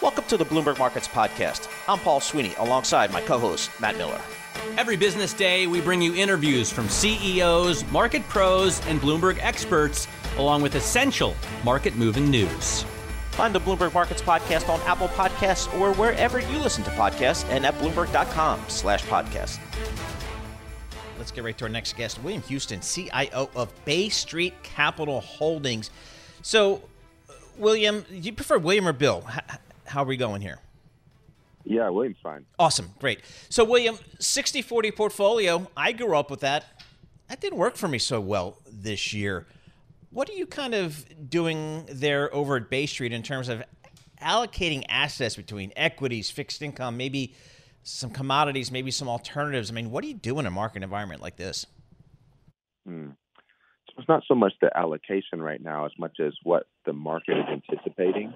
Welcome 0.00 0.24
to 0.26 0.36
the 0.36 0.44
Bloomberg 0.44 0.78
Markets 0.78 1.08
Podcast. 1.08 1.68
I'm 1.88 1.98
Paul 1.98 2.20
Sweeney 2.20 2.54
alongside 2.58 3.12
my 3.12 3.20
co 3.20 3.38
host, 3.38 3.70
Matt 3.80 3.96
Miller. 3.96 4.20
Every 4.76 4.96
business 4.96 5.32
day, 5.32 5.66
we 5.66 5.80
bring 5.80 6.00
you 6.00 6.14
interviews 6.14 6.70
from 6.70 6.88
CEOs, 6.88 7.84
market 7.90 8.22
pros, 8.28 8.84
and 8.86 9.00
Bloomberg 9.00 9.38
experts, 9.40 10.06
along 10.36 10.62
with 10.62 10.76
essential 10.76 11.34
market 11.64 11.96
moving 11.96 12.30
news. 12.30 12.84
Find 13.32 13.52
the 13.54 13.60
Bloomberg 13.60 13.92
Markets 13.92 14.22
Podcast 14.22 14.68
on 14.68 14.80
Apple 14.82 15.08
Podcasts 15.08 15.72
or 15.80 15.92
wherever 15.94 16.38
you 16.38 16.58
listen 16.58 16.84
to 16.84 16.90
podcasts 16.90 17.44
and 17.48 17.66
at 17.66 17.74
Bloomberg.com 17.74 18.60
slash 18.68 19.04
podcast. 19.04 19.58
Let's 21.18 21.32
get 21.32 21.42
right 21.42 21.58
to 21.58 21.64
our 21.64 21.68
next 21.68 21.96
guest, 21.96 22.22
William 22.22 22.42
Huston, 22.48 22.80
CIO 22.80 23.50
of 23.56 23.72
Bay 23.84 24.08
Street 24.08 24.54
Capital 24.62 25.20
Holdings. 25.20 25.90
So, 26.42 26.82
uh, 27.28 27.32
William, 27.56 28.04
do 28.08 28.16
you 28.16 28.32
prefer 28.32 28.58
William 28.58 28.86
or 28.86 28.92
Bill? 28.92 29.24
How 29.88 30.02
are 30.02 30.06
we 30.06 30.16
going 30.16 30.40
here? 30.40 30.58
Yeah, 31.64 31.88
William's 31.90 32.16
fine. 32.22 32.46
Awesome. 32.58 32.90
Great. 32.98 33.20
So, 33.48 33.64
William, 33.64 33.98
60 34.18 34.62
40 34.62 34.90
portfolio. 34.92 35.68
I 35.76 35.92
grew 35.92 36.16
up 36.16 36.30
with 36.30 36.40
that. 36.40 36.64
That 37.28 37.40
didn't 37.40 37.58
work 37.58 37.76
for 37.76 37.88
me 37.88 37.98
so 37.98 38.20
well 38.20 38.58
this 38.66 39.12
year. 39.12 39.46
What 40.10 40.30
are 40.30 40.34
you 40.34 40.46
kind 40.46 40.74
of 40.74 41.04
doing 41.28 41.86
there 41.92 42.34
over 42.34 42.56
at 42.56 42.70
Bay 42.70 42.86
Street 42.86 43.12
in 43.12 43.22
terms 43.22 43.48
of 43.48 43.62
allocating 44.22 44.84
assets 44.88 45.36
between 45.36 45.72
equities, 45.76 46.30
fixed 46.30 46.62
income, 46.62 46.96
maybe 46.96 47.34
some 47.82 48.10
commodities, 48.10 48.70
maybe 48.70 48.90
some 48.90 49.08
alternatives? 49.08 49.70
I 49.70 49.74
mean, 49.74 49.90
what 49.90 50.00
do 50.02 50.08
you 50.08 50.14
do 50.14 50.38
in 50.38 50.46
a 50.46 50.50
market 50.50 50.82
environment 50.82 51.20
like 51.20 51.36
this? 51.36 51.66
Hmm. 52.86 53.10
So 53.98 54.02
it's 54.02 54.08
not 54.08 54.22
so 54.28 54.36
much 54.36 54.52
the 54.60 54.70
allocation 54.78 55.42
right 55.42 55.60
now 55.60 55.84
as 55.84 55.90
much 55.98 56.20
as 56.20 56.32
what 56.44 56.68
the 56.86 56.92
market 56.92 57.36
is 57.36 57.46
anticipating. 57.50 58.32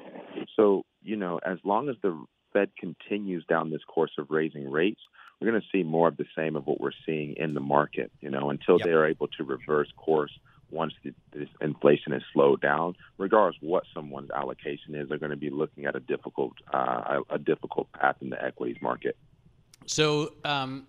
So 0.56 0.84
you 1.02 1.14
know, 1.14 1.38
as 1.46 1.58
long 1.62 1.88
as 1.88 1.94
the 2.02 2.24
Fed 2.52 2.70
continues 2.76 3.44
down 3.48 3.70
this 3.70 3.84
course 3.86 4.10
of 4.18 4.30
raising 4.30 4.68
rates, 4.68 5.00
we're 5.40 5.50
going 5.50 5.60
to 5.60 5.66
see 5.72 5.84
more 5.84 6.08
of 6.08 6.16
the 6.16 6.26
same 6.36 6.56
of 6.56 6.66
what 6.66 6.80
we're 6.80 6.90
seeing 7.06 7.34
in 7.36 7.54
the 7.54 7.60
market, 7.60 8.10
you 8.20 8.28
know, 8.28 8.50
until 8.50 8.78
yep. 8.78 8.86
they 8.86 8.90
are 8.90 9.06
able 9.06 9.28
to 9.28 9.44
reverse 9.44 9.88
course 9.96 10.32
once 10.72 10.94
the, 11.04 11.14
this 11.32 11.48
inflation 11.60 12.12
is 12.12 12.22
slowed 12.32 12.60
down, 12.60 12.94
regardless 13.16 13.56
what 13.60 13.84
someone's 13.94 14.30
allocation 14.32 14.96
is, 14.96 15.08
they're 15.08 15.18
going 15.18 15.30
to 15.30 15.36
be 15.36 15.50
looking 15.50 15.86
at 15.86 15.94
a 15.94 16.00
difficult 16.00 16.54
uh, 16.74 17.20
a, 17.30 17.34
a, 17.34 17.38
difficult 17.38 17.90
path 17.92 18.16
in 18.20 18.30
the 18.30 18.44
equities 18.44 18.78
market. 18.80 19.16
So 19.86 20.34
um, 20.44 20.86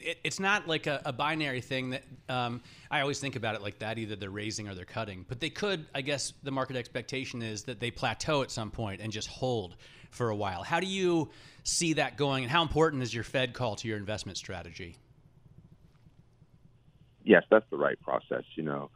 it, 0.00 0.18
it's 0.24 0.40
not 0.40 0.66
like 0.66 0.86
a, 0.86 1.02
a 1.04 1.12
binary 1.12 1.60
thing 1.60 1.90
that 1.90 2.02
um, 2.28 2.62
I 2.90 3.00
always 3.00 3.20
think 3.20 3.36
about 3.36 3.54
it 3.54 3.62
like 3.62 3.78
that. 3.80 3.98
Either 3.98 4.16
they're 4.16 4.30
raising 4.30 4.68
or 4.68 4.74
they're 4.74 4.84
cutting. 4.84 5.24
But 5.28 5.40
they 5.40 5.50
could, 5.50 5.86
I 5.94 6.00
guess, 6.00 6.32
the 6.42 6.50
market 6.50 6.76
expectation 6.76 7.42
is 7.42 7.64
that 7.64 7.80
they 7.80 7.90
plateau 7.90 8.42
at 8.42 8.50
some 8.50 8.70
point 8.70 9.00
and 9.00 9.12
just 9.12 9.28
hold 9.28 9.76
for 10.10 10.30
a 10.30 10.36
while. 10.36 10.62
How 10.62 10.80
do 10.80 10.86
you 10.86 11.30
see 11.64 11.94
that 11.94 12.16
going, 12.16 12.44
and 12.44 12.50
how 12.50 12.62
important 12.62 13.02
is 13.02 13.12
your 13.12 13.24
Fed 13.24 13.52
call 13.52 13.76
to 13.76 13.88
your 13.88 13.96
investment 13.96 14.38
strategy? 14.38 14.96
Yes, 17.24 17.42
that's 17.50 17.66
the 17.70 17.76
right 17.76 18.00
process. 18.00 18.44
You 18.54 18.62
know, 18.62 18.90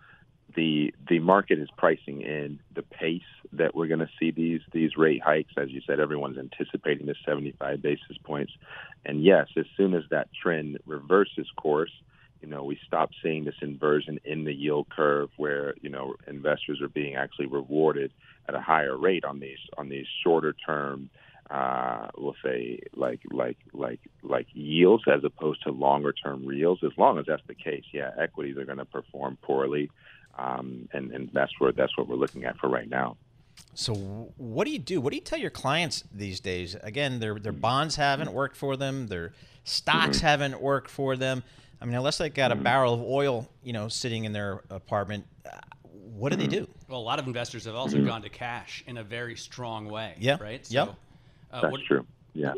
the 0.55 0.94
the 1.09 1.19
market 1.19 1.59
is 1.59 1.69
pricing 1.77 2.22
in 2.22 2.61
the 2.75 2.83
pace 2.83 3.22
that 3.53 3.75
we're 3.75 3.87
going 3.87 4.00
to 4.00 4.11
see 4.19 4.31
these 4.31 4.61
these 4.72 4.97
rate 4.97 5.22
hikes. 5.22 5.53
As 5.56 5.71
you 5.71 5.81
said, 5.87 6.00
everyone's 6.00 6.38
anticipating 6.38 7.06
the 7.06 7.15
75 7.27 7.83
basis 7.83 8.16
points, 8.25 8.53
and 9.05 9.25
yes, 9.25 9.49
as 9.56 9.66
soon 9.77 9.94
as 9.94 10.05
that 10.11 10.28
trend 10.43 10.78
reverses 10.87 11.47
course, 11.56 11.93
you 12.41 12.49
know 12.49 12.65
we 12.65 12.78
stop 12.87 13.11
seeing 13.22 13.44
this 13.44 13.55
inversion 13.62 14.19
in 14.25 14.44
the 14.44 14.55
yield 14.55 14.88
curve 14.91 15.31
where 15.37 15.75
you 15.81 15.91
know 15.91 16.15
investors 16.27 16.81
are 16.82 16.88
being 16.88 17.17
actually 17.17 17.47
rewarded 17.47 18.12
at 18.49 18.55
a 18.55 18.61
higher 18.61 18.97
rate 18.97 19.25
on 19.25 19.41
these 19.41 19.59
on 19.78 19.88
these 19.88 20.06
shorter 20.22 20.55
term 20.67 21.11
uh, 21.50 22.06
we'll 22.17 22.37
say 22.44 22.78
like 22.94 23.21
like 23.32 23.59
like 23.72 24.00
like 24.22 24.47
yields 24.53 25.03
as 25.12 25.25
opposed 25.25 25.62
to 25.65 25.72
longer 25.72 26.12
term 26.12 26.44
yields. 26.44 26.82
As 26.84 26.93
long 26.97 27.19
as 27.19 27.27
that's 27.27 27.43
the 27.49 27.55
case, 27.55 27.82
yeah, 27.93 28.11
equities 28.19 28.56
are 28.56 28.65
going 28.65 28.78
to 28.78 28.84
perform 28.84 29.37
poorly 29.43 29.91
um, 30.39 30.89
and, 30.93 31.11
and 31.13 31.31
that's 31.33 31.53
where 31.59 31.73
that's 31.73 31.97
what 31.97 32.09
we're 32.09 32.17
looking 32.17 32.45
at 32.45 32.57
for 32.59 32.69
right 32.69 32.89
now. 32.89 33.17
So, 33.75 33.95
what 34.37 34.65
do 34.65 34.71
you 34.71 34.79
do? 34.79 35.01
What 35.01 35.11
do 35.11 35.17
you 35.17 35.23
tell 35.23 35.39
your 35.39 35.51
clients 35.51 36.05
these 36.13 36.41
days? 36.41 36.77
Again, 36.83 37.21
their 37.21 37.39
their 37.39 37.53
bonds 37.53 37.97
haven't 37.97 38.33
worked 38.33 38.57
for 38.57 38.77
them. 38.77 39.07
Their 39.07 39.33
stocks 39.65 40.19
mm-hmm. 40.19 40.27
haven't 40.27 40.61
worked 40.61 40.91
for 40.91 41.17
them. 41.17 41.43
I 41.81 41.85
mean, 41.87 41.95
unless 41.95 42.19
they 42.19 42.29
got 42.29 42.53
a 42.53 42.55
mm-hmm. 42.55 42.65
barrel 42.65 42.95
of 42.95 43.03
oil, 43.03 43.49
you 43.63 43.73
know, 43.73 43.89
sitting 43.89 44.25
in 44.25 44.33
their 44.33 44.63
apartment, 44.71 45.27
uh, 45.47 45.57
what 45.85 46.31
do 46.31 46.37
they 46.37 46.47
do? 46.47 46.69
Well, 46.89 47.01
a 47.01 47.03
lot 47.03 47.19
of 47.19 47.27
investors 47.27 47.65
have 47.65 47.75
also 47.75 47.97
mm-hmm. 47.97 48.07
gone 48.07 48.23
to 48.23 48.29
cash 48.29 48.85
in 48.87 48.99
a 48.99 49.05
very 49.05 49.37
strong 49.37 49.89
way. 49.89 50.15
Yeah. 50.19 50.37
Right. 50.41 50.67
So, 50.67 50.75
yep. 50.75 50.95
Uh, 51.51 51.61
That's 51.62 51.73
what, 51.73 51.81
true. 51.87 52.07
Yeah. 52.35 52.55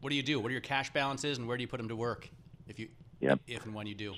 What 0.00 0.10
do 0.10 0.16
you 0.16 0.22
do? 0.22 0.38
What 0.40 0.48
are 0.48 0.52
your 0.52 0.60
cash 0.60 0.92
balances, 0.92 1.38
and 1.38 1.46
where 1.46 1.56
do 1.56 1.62
you 1.62 1.68
put 1.68 1.78
them 1.78 1.88
to 1.88 1.96
work? 1.96 2.28
If 2.68 2.78
you, 2.78 2.88
yep. 3.20 3.40
if 3.46 3.64
and 3.64 3.74
when 3.74 3.86
you 3.86 3.94
do. 3.94 4.14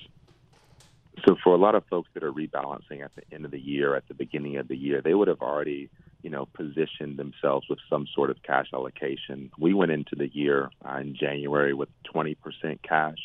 So 1.27 1.37
for 1.43 1.55
a 1.55 1.59
lot 1.59 1.75
of 1.75 1.85
folks 1.87 2.09
that 2.15 2.23
are 2.23 2.33
rebalancing 2.33 3.05
at 3.05 3.15
the 3.15 3.23
end 3.33 3.45
of 3.45 3.51
the 3.51 3.61
year, 3.61 3.95
at 3.95 4.09
the 4.09 4.15
beginning 4.15 4.57
of 4.57 4.69
the 4.69 4.77
year, 4.77 5.03
they 5.03 5.15
would 5.15 5.29
have 5.29 5.43
already, 5.43 5.91
you 6.23 6.31
know, 6.31 6.49
positioned 6.55 7.19
themselves 7.19 7.67
with 7.69 7.79
some 7.91 8.07
sort 8.15 8.31
of 8.31 8.43
cash 8.43 8.69
allocation. 8.73 9.51
We 9.59 9.75
went 9.75 9.93
into 9.93 10.17
the 10.17 10.29
year 10.29 10.71
uh, 10.85 10.97
in 10.97 11.15
January 11.15 11.75
with 11.75 11.91
20% 12.15 12.37
cash. 12.83 13.19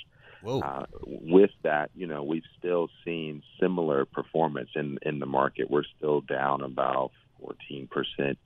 Uh, 0.61 0.85
with 1.05 1.51
that, 1.63 1.89
you 1.95 2.07
know, 2.07 2.23
we've 2.23 2.43
still 2.59 2.89
seen 3.03 3.41
similar 3.59 4.05
performance 4.05 4.69
in 4.75 4.99
in 5.01 5.19
the 5.19 5.25
market. 5.25 5.69
We're 5.69 5.83
still 5.97 6.21
down 6.21 6.61
about 6.61 7.11
14% 7.41 8.37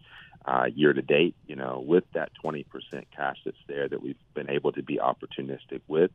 uh, 0.45 0.65
year 0.73 0.93
to 0.93 1.01
date. 1.01 1.35
You 1.47 1.55
know, 1.55 1.83
with 1.85 2.05
that 2.13 2.31
20% 2.43 2.65
cash 3.15 3.37
that's 3.43 3.57
there 3.67 3.89
that 3.89 4.01
we've 4.01 4.15
been 4.33 4.49
able 4.49 4.71
to 4.71 4.81
be 4.81 4.99
opportunistic 4.99 5.81
with. 5.87 6.11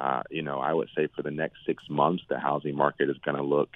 Uh, 0.00 0.22
you 0.30 0.40
know, 0.40 0.60
I 0.60 0.72
would 0.72 0.88
say 0.96 1.08
for 1.14 1.22
the 1.22 1.30
next 1.30 1.58
six 1.66 1.82
months, 1.90 2.22
the 2.30 2.38
housing 2.38 2.74
market 2.74 3.10
is 3.10 3.18
going 3.22 3.36
to 3.36 3.42
look 3.42 3.68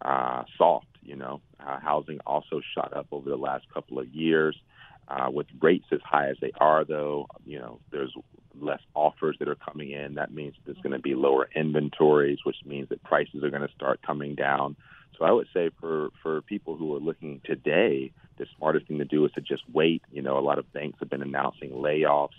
uh, 0.00 0.44
soft. 0.56 0.86
You 1.02 1.16
know, 1.16 1.40
uh, 1.60 1.78
housing 1.80 2.18
also 2.26 2.62
shot 2.74 2.96
up 2.96 3.08
over 3.12 3.28
the 3.28 3.36
last 3.36 3.66
couple 3.72 3.98
of 3.98 4.08
years. 4.08 4.56
Uh, 5.08 5.30
with 5.30 5.46
rates 5.60 5.84
as 5.92 6.00
high 6.02 6.30
as 6.30 6.36
they 6.40 6.50
are, 6.58 6.84
though, 6.84 7.28
you 7.44 7.60
know, 7.60 7.78
there's 7.92 8.12
less 8.60 8.80
offers 8.94 9.36
that 9.38 9.48
are 9.48 9.54
coming 9.54 9.92
in. 9.92 10.14
That 10.14 10.32
means 10.32 10.54
there's 10.64 10.78
going 10.78 10.94
to 10.94 10.98
be 10.98 11.14
lower 11.14 11.48
inventories, 11.54 12.38
which 12.42 12.56
means 12.64 12.88
that 12.88 13.04
prices 13.04 13.44
are 13.44 13.50
going 13.50 13.68
to 13.68 13.72
start 13.74 14.00
coming 14.04 14.34
down. 14.34 14.74
So 15.16 15.24
I 15.24 15.30
would 15.30 15.46
say 15.54 15.70
for 15.80 16.08
for 16.22 16.40
people 16.42 16.76
who 16.76 16.96
are 16.96 17.00
looking 17.00 17.40
today, 17.44 18.12
the 18.38 18.46
smartest 18.56 18.88
thing 18.88 18.98
to 18.98 19.04
do 19.04 19.24
is 19.26 19.32
to 19.32 19.40
just 19.40 19.62
wait. 19.72 20.02
You 20.10 20.22
know, 20.22 20.38
a 20.38 20.40
lot 20.40 20.58
of 20.58 20.72
banks 20.72 20.98
have 21.00 21.10
been 21.10 21.22
announcing 21.22 21.70
layoffs. 21.70 22.36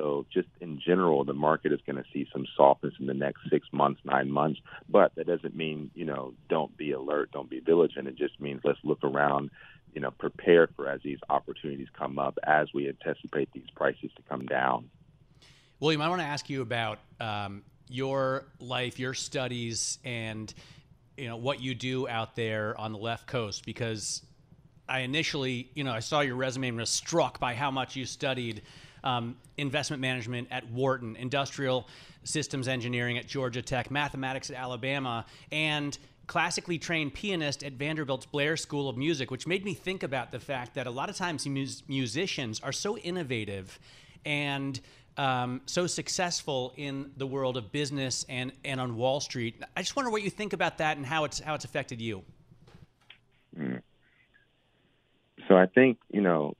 So, 0.00 0.24
just 0.32 0.48
in 0.62 0.80
general, 0.80 1.24
the 1.24 1.34
market 1.34 1.72
is 1.72 1.80
going 1.84 2.02
to 2.02 2.04
see 2.10 2.26
some 2.32 2.46
softness 2.56 2.94
in 2.98 3.04
the 3.04 3.12
next 3.12 3.40
six 3.50 3.68
months, 3.70 4.00
nine 4.02 4.30
months. 4.30 4.58
But 4.88 5.14
that 5.16 5.26
doesn't 5.26 5.54
mean, 5.54 5.90
you 5.94 6.06
know, 6.06 6.32
don't 6.48 6.74
be 6.74 6.92
alert, 6.92 7.32
don't 7.32 7.50
be 7.50 7.60
diligent. 7.60 8.08
It 8.08 8.16
just 8.16 8.40
means 8.40 8.62
let's 8.64 8.78
look 8.82 9.04
around, 9.04 9.50
you 9.92 10.00
know, 10.00 10.10
prepare 10.10 10.68
for 10.68 10.88
as 10.88 11.02
these 11.02 11.18
opportunities 11.28 11.88
come 11.92 12.18
up, 12.18 12.38
as 12.44 12.68
we 12.72 12.88
anticipate 12.88 13.52
these 13.52 13.68
prices 13.76 14.10
to 14.16 14.22
come 14.26 14.46
down. 14.46 14.88
William, 15.80 16.00
I 16.00 16.08
want 16.08 16.22
to 16.22 16.26
ask 16.26 16.48
you 16.48 16.62
about 16.62 16.98
um, 17.20 17.62
your 17.90 18.46
life, 18.58 18.98
your 18.98 19.12
studies, 19.12 19.98
and 20.02 20.52
you 21.18 21.28
know 21.28 21.36
what 21.36 21.60
you 21.60 21.74
do 21.74 22.08
out 22.08 22.36
there 22.36 22.74
on 22.80 22.92
the 22.92 22.98
left 22.98 23.26
coast 23.26 23.66
because 23.66 24.22
I 24.88 25.00
initially, 25.00 25.70
you 25.74 25.84
know, 25.84 25.92
I 25.92 26.00
saw 26.00 26.20
your 26.20 26.36
resume 26.36 26.68
and 26.68 26.78
was 26.78 26.88
struck 26.88 27.38
by 27.38 27.54
how 27.54 27.70
much 27.70 27.96
you 27.96 28.06
studied 28.06 28.62
um, 29.04 29.36
investment 29.56 30.00
management 30.00 30.48
at 30.50 30.70
Wharton, 30.70 31.16
industrial 31.16 31.88
systems 32.24 32.68
engineering 32.68 33.18
at 33.18 33.26
Georgia 33.26 33.62
Tech, 33.62 33.90
mathematics 33.90 34.50
at 34.50 34.56
Alabama, 34.56 35.24
and 35.50 35.96
classically 36.26 36.78
trained 36.78 37.12
pianist 37.12 37.64
at 37.64 37.72
Vanderbilt's 37.72 38.26
Blair 38.26 38.56
School 38.56 38.88
of 38.88 38.96
Music, 38.96 39.30
which 39.30 39.46
made 39.46 39.64
me 39.64 39.74
think 39.74 40.02
about 40.02 40.30
the 40.30 40.38
fact 40.38 40.74
that 40.74 40.86
a 40.86 40.90
lot 40.90 41.10
of 41.10 41.16
times 41.16 41.46
mus- 41.46 41.82
musicians 41.88 42.60
are 42.60 42.72
so 42.72 42.96
innovative 42.98 43.78
and 44.24 44.80
um, 45.16 45.60
so 45.66 45.86
successful 45.86 46.72
in 46.76 47.10
the 47.16 47.26
world 47.26 47.56
of 47.56 47.72
business 47.72 48.24
and, 48.28 48.52
and 48.64 48.80
on 48.80 48.96
Wall 48.96 49.20
Street. 49.20 49.60
I 49.76 49.82
just 49.82 49.96
wonder 49.96 50.10
what 50.10 50.22
you 50.22 50.30
think 50.30 50.52
about 50.52 50.78
that 50.78 50.96
and 50.96 51.04
how 51.04 51.24
it's 51.24 51.40
how 51.40 51.54
it's 51.54 51.64
affected 51.64 52.00
you. 52.00 52.22
Mm. 53.58 53.82
So 55.48 55.56
I 55.56 55.66
think 55.66 55.98
you 56.12 56.20
know, 56.20 56.54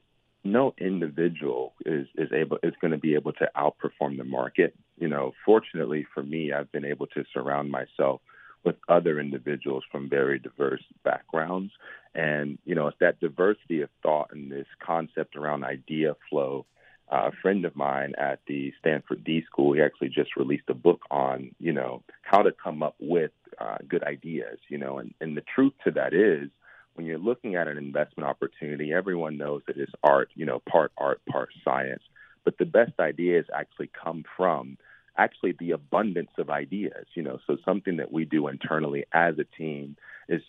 no 0.45 0.75
individual 0.79 1.75
is 1.85 2.07
is 2.17 2.33
able 2.33 2.59
is 2.63 2.75
going 2.81 2.93
to 2.93 2.99
be 2.99 3.15
able 3.15 3.33
to 3.35 3.51
outperform 3.57 4.17
the 4.17 4.25
market. 4.25 4.75
You 4.99 5.09
know, 5.09 5.33
fortunately 5.45 6.07
for 6.15 6.23
me, 6.23 6.53
I've 6.53 6.73
been 6.73 6.85
able 6.85 7.07
to 7.09 7.25
surround 7.33 7.71
myself 7.71 8.21
with 8.65 8.77
other 8.89 9.19
individuals 9.19 9.85
from 9.91 10.11
very 10.11 10.39
diverse 10.39 10.83
backgrounds, 11.03 11.73
and 12.15 12.59
you 12.65 12.75
know, 12.75 12.89
it's 12.89 12.99
that 13.01 13.21
diversity 13.21 13.83
of 13.83 13.91
thought 14.03 14.31
and 14.33 14.51
this 14.51 14.67
concept 14.85 15.37
around 15.37 15.65
idea 15.65 16.15
flow 16.29 16.67
uh, 17.11 17.29
a 17.29 17.33
friend 17.43 17.65
of 17.65 17.75
mine 17.75 18.13
at 18.19 18.41
the 18.47 18.73
Stanford 18.79 19.25
D 19.25 19.43
School, 19.47 19.73
he 19.73 19.83
actually 19.83 20.11
just 20.11 20.37
released 20.37 20.69
a 20.69 20.75
book 20.75 21.01
on, 21.11 21.51
you 21.59 21.73
know, 21.73 22.03
how 22.23 22.43
to 22.43 22.53
come 22.53 22.83
up 22.83 22.95
with 23.01 23.33
uh, 23.59 23.79
good 23.89 24.05
ideas, 24.05 24.59
you 24.69 24.79
know, 24.79 24.99
and, 24.99 25.13
and 25.21 25.37
the 25.37 25.43
truth 25.55 25.73
to 25.85 25.91
that 25.91 26.15
is 26.15 26.51
when 26.95 27.07
you're 27.07 27.19
looking 27.19 27.55
at 27.55 27.69
an 27.69 27.79
investment 27.79 28.29
opportunity, 28.29 28.93
everyone 28.93 29.37
knows 29.37 29.63
that 29.67 29.77
it's 29.77 29.93
art, 30.03 30.31
you 30.35 30.47
know, 30.47 30.61
part 30.71 30.93
art, 30.99 31.21
part 31.31 31.51
science. 31.65 32.03
But 32.45 32.59
the 32.59 32.65
best 32.65 32.93
ideas 32.99 33.47
actually 33.55 33.91
come 34.03 34.25
from 34.37 34.77
actually 35.17 35.55
the 35.59 35.73
abundance 35.73 36.31
of 36.39 36.51
ideas, 36.51 37.07
you 37.15 37.23
know. 37.23 37.39
So 37.47 37.57
something 37.65 37.99
that 37.99 38.13
we 38.13 38.25
do 38.25 38.49
internally 38.49 39.05
as 39.13 39.35
a 39.39 39.45
team 39.45 39.97
is 40.29 40.43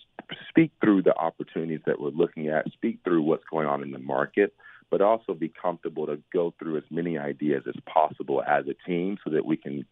speak 0.50 0.72
through 0.82 1.04
the 1.04 1.16
opportunities 1.16 1.82
that 1.86 2.00
we're 2.00 2.10
looking 2.10 2.48
at, 2.48 2.72
speak 2.72 3.00
through 3.04 3.24
what's 3.24 3.44
going 3.50 3.68
on 3.68 3.84
in 3.84 3.92
the 3.92 4.00
market, 4.00 4.54
but 4.90 5.02
also 5.02 5.34
be 5.34 5.50
comfortable 5.50 6.06
to 6.06 6.20
go 6.32 6.54
through 6.58 6.78
as 6.78 6.84
many 6.90 7.18
ideas 7.18 7.64
as 7.68 7.76
possible 7.86 8.44
as 8.44 8.66
a 8.68 8.76
team 8.88 9.18
so 9.24 9.32
that 9.32 9.46
we 9.46 9.58
can 9.58 9.86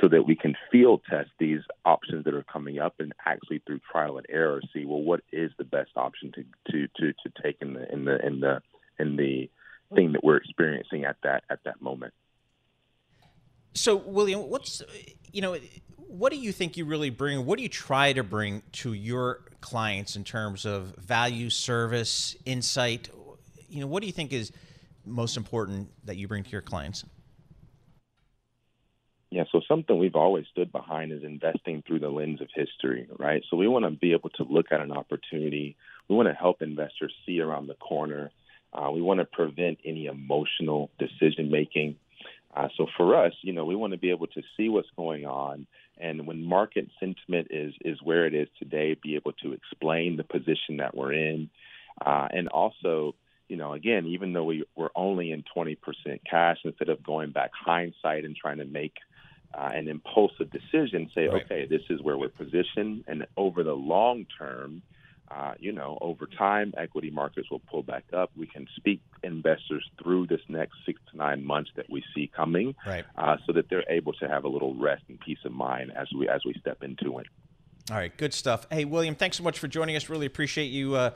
so 0.00 0.08
that 0.08 0.26
we 0.26 0.34
can 0.34 0.56
field 0.72 1.02
test 1.08 1.30
these 1.38 1.60
options 1.84 2.24
that 2.24 2.34
are 2.34 2.44
coming 2.44 2.78
up 2.78 2.94
and 2.98 3.12
actually 3.26 3.60
through 3.66 3.80
trial 3.90 4.16
and 4.16 4.26
error 4.30 4.60
see 4.72 4.84
well 4.84 5.02
what 5.02 5.20
is 5.32 5.50
the 5.58 5.64
best 5.64 5.90
option 5.96 6.32
to 6.32 6.44
to 6.70 6.88
to, 6.96 7.12
to 7.12 7.42
take 7.42 7.56
in 7.60 7.74
the 7.74 7.92
in 7.92 8.04
the 8.04 8.26
in 8.26 8.40
the 8.40 8.62
in 8.98 9.16
the 9.16 9.50
thing 9.94 10.12
that 10.12 10.24
we're 10.24 10.36
experiencing 10.36 11.04
at 11.04 11.16
that 11.22 11.44
at 11.50 11.60
that 11.64 11.80
moment. 11.82 12.14
So 13.74 13.96
William, 13.96 14.48
what's 14.48 14.82
you 15.32 15.42
know 15.42 15.56
what 15.96 16.32
do 16.32 16.38
you 16.38 16.52
think 16.52 16.76
you 16.76 16.84
really 16.84 17.10
bring? 17.10 17.44
What 17.44 17.56
do 17.56 17.62
you 17.62 17.68
try 17.68 18.12
to 18.12 18.22
bring 18.22 18.62
to 18.72 18.92
your 18.92 19.40
clients 19.60 20.14
in 20.14 20.22
terms 20.22 20.64
of 20.64 20.94
value, 20.96 21.50
service, 21.50 22.36
insight? 22.46 23.08
you 23.74 23.80
know, 23.80 23.88
what 23.88 24.00
do 24.00 24.06
you 24.06 24.12
think 24.12 24.32
is 24.32 24.52
most 25.04 25.36
important 25.36 25.90
that 26.04 26.16
you 26.16 26.28
bring 26.28 26.44
to 26.44 26.50
your 26.50 26.62
clients? 26.62 27.04
Yeah, 29.34 29.42
so 29.50 29.60
something 29.66 29.98
we've 29.98 30.14
always 30.14 30.46
stood 30.52 30.70
behind 30.70 31.10
is 31.10 31.24
investing 31.24 31.82
through 31.84 31.98
the 31.98 32.08
lens 32.08 32.40
of 32.40 32.46
history, 32.54 33.08
right? 33.18 33.42
So 33.50 33.56
we 33.56 33.66
want 33.66 33.84
to 33.84 33.90
be 33.90 34.12
able 34.12 34.30
to 34.30 34.44
look 34.44 34.66
at 34.70 34.80
an 34.80 34.92
opportunity. 34.92 35.74
We 36.06 36.14
want 36.14 36.28
to 36.28 36.34
help 36.34 36.62
investors 36.62 37.12
see 37.26 37.40
around 37.40 37.66
the 37.66 37.74
corner. 37.74 38.30
Uh, 38.72 38.92
we 38.92 39.02
want 39.02 39.18
to 39.18 39.24
prevent 39.24 39.78
any 39.84 40.06
emotional 40.06 40.88
decision 41.00 41.50
making. 41.50 41.96
Uh, 42.56 42.68
so 42.76 42.86
for 42.96 43.16
us, 43.26 43.32
you 43.42 43.52
know, 43.52 43.64
we 43.64 43.74
want 43.74 43.92
to 43.92 43.98
be 43.98 44.10
able 44.10 44.28
to 44.28 44.42
see 44.56 44.68
what's 44.68 44.90
going 44.94 45.26
on, 45.26 45.66
and 45.98 46.28
when 46.28 46.44
market 46.44 46.86
sentiment 47.00 47.48
is 47.50 47.74
is 47.84 48.00
where 48.04 48.26
it 48.26 48.34
is 48.34 48.46
today, 48.60 48.94
be 49.02 49.16
able 49.16 49.32
to 49.42 49.52
explain 49.52 50.16
the 50.16 50.22
position 50.22 50.76
that 50.76 50.96
we're 50.96 51.12
in, 51.12 51.50
uh, 52.06 52.28
and 52.30 52.46
also 52.50 53.16
you 53.48 53.56
know, 53.56 53.72
again, 53.72 54.06
even 54.06 54.32
though 54.32 54.44
we 54.44 54.64
were 54.74 54.92
only 54.94 55.30
in 55.30 55.44
20% 55.54 55.76
cash, 56.28 56.58
instead 56.64 56.88
of 56.88 57.02
going 57.02 57.30
back 57.30 57.50
hindsight 57.52 58.24
and 58.24 58.34
trying 58.34 58.56
to 58.58 58.64
make 58.64 58.94
uh, 59.56 59.70
an 59.72 59.88
impulsive 59.88 60.50
decision, 60.50 61.10
say, 61.14 61.26
right. 61.26 61.44
okay, 61.44 61.66
this 61.66 61.82
is 61.90 62.02
where 62.02 62.18
we're 62.18 62.28
positioned, 62.28 63.04
and 63.06 63.26
over 63.36 63.62
the 63.62 63.74
long 63.74 64.26
term, 64.38 64.82
uh, 65.30 65.54
you 65.58 65.72
know, 65.72 65.98
over 66.00 66.26
time, 66.26 66.74
equity 66.76 67.10
markets 67.10 67.50
will 67.50 67.60
pull 67.60 67.82
back 67.82 68.04
up. 68.12 68.30
We 68.36 68.46
can 68.46 68.66
speak 68.76 69.00
investors 69.22 69.88
through 70.02 70.26
this 70.26 70.40
next 70.48 70.74
six 70.84 71.00
to 71.10 71.16
nine 71.16 71.44
months 71.44 71.70
that 71.76 71.88
we 71.88 72.02
see 72.14 72.30
coming, 72.34 72.74
right. 72.86 73.04
uh, 73.16 73.36
so 73.46 73.52
that 73.52 73.68
they're 73.70 73.88
able 73.88 74.12
to 74.14 74.28
have 74.28 74.44
a 74.44 74.48
little 74.48 74.74
rest 74.74 75.02
and 75.08 75.18
peace 75.20 75.38
of 75.44 75.52
mind 75.52 75.92
as 75.96 76.08
we 76.16 76.28
as 76.28 76.42
we 76.44 76.54
step 76.60 76.82
into 76.82 77.18
it. 77.18 77.26
All 77.90 77.96
right, 77.96 78.16
good 78.16 78.34
stuff. 78.34 78.66
Hey, 78.70 78.84
William, 78.84 79.14
thanks 79.14 79.36
so 79.36 79.42
much 79.42 79.58
for 79.58 79.68
joining 79.68 79.96
us. 79.96 80.08
Really 80.08 80.26
appreciate 80.26 80.66
you 80.66 80.94
uh, 80.94 81.10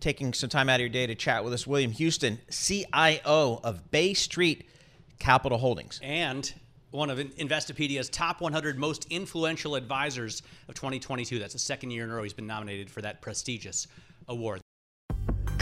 taking 0.00 0.32
some 0.32 0.50
time 0.50 0.68
out 0.68 0.76
of 0.76 0.80
your 0.80 0.88
day 0.88 1.06
to 1.06 1.14
chat 1.14 1.44
with 1.44 1.52
us. 1.52 1.66
William 1.66 1.92
Huston, 1.92 2.40
CIO 2.50 3.60
of 3.62 3.90
Bay 3.90 4.14
Street 4.14 4.68
Capital 5.18 5.58
Holdings. 5.58 6.00
And 6.02 6.52
one 6.94 7.10
of 7.10 7.18
Investopedia's 7.18 8.08
top 8.08 8.40
100 8.40 8.78
most 8.78 9.06
influential 9.10 9.74
advisors 9.74 10.42
of 10.68 10.76
2022. 10.76 11.40
That's 11.40 11.52
the 11.52 11.58
second 11.58 11.90
year 11.90 12.04
in 12.04 12.10
a 12.10 12.14
row 12.14 12.22
he's 12.22 12.32
been 12.32 12.46
nominated 12.46 12.88
for 12.88 13.02
that 13.02 13.20
prestigious 13.20 13.88
award. 14.28 14.60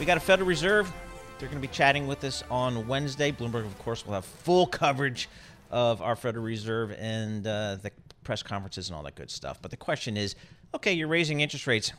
We 0.00 0.06
got 0.06 0.16
a 0.16 0.20
Federal 0.20 0.48
Reserve. 0.48 0.90
They're 1.38 1.50
going 1.50 1.60
to 1.60 1.68
be 1.68 1.70
chatting 1.70 2.06
with 2.06 2.24
us 2.24 2.42
on 2.50 2.88
Wednesday. 2.88 3.32
Bloomberg, 3.32 3.66
of 3.66 3.78
course, 3.80 4.06
will 4.06 4.14
have 4.14 4.24
full 4.24 4.66
coverage 4.66 5.28
of 5.70 6.00
our 6.00 6.16
Federal 6.16 6.42
Reserve 6.42 6.92
and 6.92 7.46
uh, 7.46 7.76
the 7.82 7.92
press 8.24 8.42
conferences 8.42 8.88
and 8.88 8.96
all 8.96 9.02
that 9.02 9.14
good 9.14 9.30
stuff. 9.30 9.58
But 9.60 9.70
the 9.70 9.76
question 9.76 10.16
is 10.16 10.36
okay, 10.74 10.94
you're 10.94 11.06
raising 11.06 11.40
interest 11.40 11.66
rates. 11.66 11.92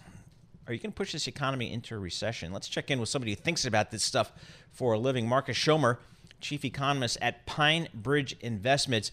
Are 0.65 0.74
you 0.74 0.80
going 0.80 0.92
to 0.92 0.95
push 0.95 1.12
this 1.12 1.27
economy 1.27 1.71
into 1.71 1.94
a 1.94 2.00
recession? 2.00 2.51
Let's 2.51 2.68
check 2.68 2.89
in 2.89 3.00
with 3.00 3.07
somebody 3.07 3.33
who 3.33 3.36
thinks 3.36 3.65
about 3.65 3.92
this 3.92 4.04
stuff 4.04 4.31
for 4.71 4.94
a 4.94 4.97
living. 4.97 5.27
Markus 5.27 5.56
Schomer, 5.56 5.97
chief 6.39 6.65
economist 6.65 7.19
at 7.21 7.45
Pinebridge 7.45 8.36
Investments. 8.42 9.12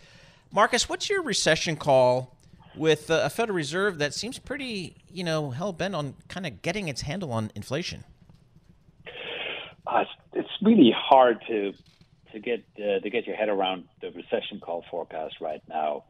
Markus, 0.50 0.88
what's 0.88 1.10
your 1.10 1.20
recession 1.20 1.76
call 1.76 2.34
with 2.74 3.10
a 3.10 3.28
Federal 3.28 3.56
Reserve 3.56 3.98
that 3.98 4.14
seems 4.14 4.38
pretty, 4.38 4.96
you 5.12 5.24
know, 5.24 5.50
hell 5.50 5.74
bent 5.74 5.94
on 5.94 6.14
kind 6.28 6.46
of 6.46 6.62
getting 6.62 6.88
its 6.88 7.02
handle 7.02 7.32
on 7.32 7.52
inflation? 7.54 8.04
Uh, 9.88 10.04
it's 10.34 10.48
really 10.62 10.92
hard 10.94 11.38
to 11.48 11.72
to 12.32 12.38
get 12.38 12.62
uh, 12.78 13.00
to 13.00 13.10
get 13.10 13.26
your 13.26 13.36
head 13.36 13.48
around 13.48 13.84
the 14.02 14.08
recession 14.08 14.60
call 14.60 14.84
forecast 14.90 15.36
right 15.40 15.62
now, 15.68 16.04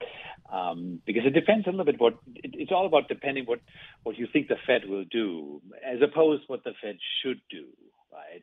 um, 0.52 1.00
because 1.06 1.22
it 1.24 1.30
depends 1.32 1.66
a 1.66 1.70
little 1.70 1.84
bit 1.84 2.00
what 2.00 2.14
it, 2.34 2.50
it's 2.54 2.72
all 2.72 2.86
about. 2.86 3.08
Depending 3.08 3.44
what 3.44 3.60
what 4.02 4.18
you 4.18 4.26
think 4.32 4.48
the 4.48 4.56
Fed 4.66 4.88
will 4.88 5.04
do, 5.04 5.62
as 5.86 5.98
opposed 6.02 6.42
to 6.42 6.46
what 6.48 6.64
the 6.64 6.72
Fed 6.82 6.98
should 7.22 7.40
do, 7.50 7.66
right? 8.12 8.42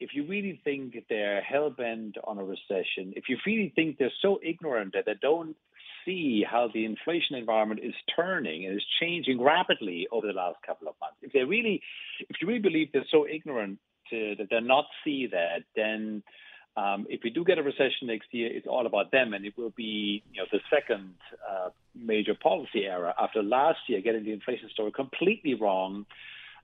If 0.00 0.10
you 0.14 0.26
really 0.26 0.60
think 0.64 0.96
they're 1.08 1.40
hell 1.40 1.70
bent 1.70 2.16
on 2.24 2.38
a 2.38 2.44
recession, 2.44 3.12
if 3.14 3.28
you 3.28 3.36
really 3.46 3.72
think 3.76 3.98
they're 3.98 4.10
so 4.20 4.40
ignorant 4.42 4.94
that 4.94 5.06
they 5.06 5.14
don't 5.20 5.54
see 6.04 6.44
how 6.44 6.68
the 6.74 6.84
inflation 6.84 7.36
environment 7.36 7.80
is 7.84 7.94
turning 8.16 8.66
and 8.66 8.74
is 8.74 8.84
changing 9.00 9.40
rapidly 9.40 10.08
over 10.10 10.26
the 10.26 10.32
last 10.32 10.56
couple 10.66 10.88
of 10.88 10.94
months, 11.00 11.18
if 11.22 11.32
they 11.32 11.44
really, 11.44 11.80
if 12.18 12.36
you 12.40 12.48
really 12.48 12.58
believe 12.58 12.88
they're 12.92 13.04
so 13.12 13.28
ignorant 13.28 13.78
to, 14.12 14.36
that 14.36 14.46
they're 14.50 14.60
not 14.60 14.86
see 15.04 15.26
that, 15.32 15.64
then 15.74 16.22
um, 16.76 17.06
if 17.10 17.20
we 17.22 17.30
do 17.30 17.44
get 17.44 17.58
a 17.58 17.62
recession 17.62 18.06
next 18.06 18.32
year, 18.32 18.48
it's 18.50 18.66
all 18.66 18.86
about 18.86 19.10
them, 19.10 19.34
and 19.34 19.44
it 19.44 19.56
will 19.58 19.74
be 19.76 20.22
you 20.32 20.40
know 20.40 20.46
the 20.50 20.60
second 20.70 21.14
uh, 21.50 21.68
major 21.94 22.34
policy 22.34 22.84
error 22.86 23.12
after 23.20 23.42
last 23.42 23.80
year 23.88 24.00
getting 24.00 24.24
the 24.24 24.32
inflation 24.32 24.70
story 24.70 24.90
completely 24.92 25.54
wrong. 25.54 26.06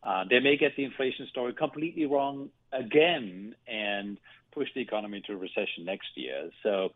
Uh, 0.02 0.25
they 0.31 0.38
may 0.38 0.57
get 0.57 0.76
the 0.76 0.85
inflation 0.85 1.26
story 1.28 1.52
completely 1.52 2.07
wrong 2.07 2.49
again 2.73 3.55
and 3.67 4.19
push 4.52 4.69
the 4.75 4.81
economy 4.81 5.19
into 5.19 5.33
a 5.33 5.37
recession 5.37 5.85
next 5.85 6.09
year. 6.14 6.50
So 6.62 6.90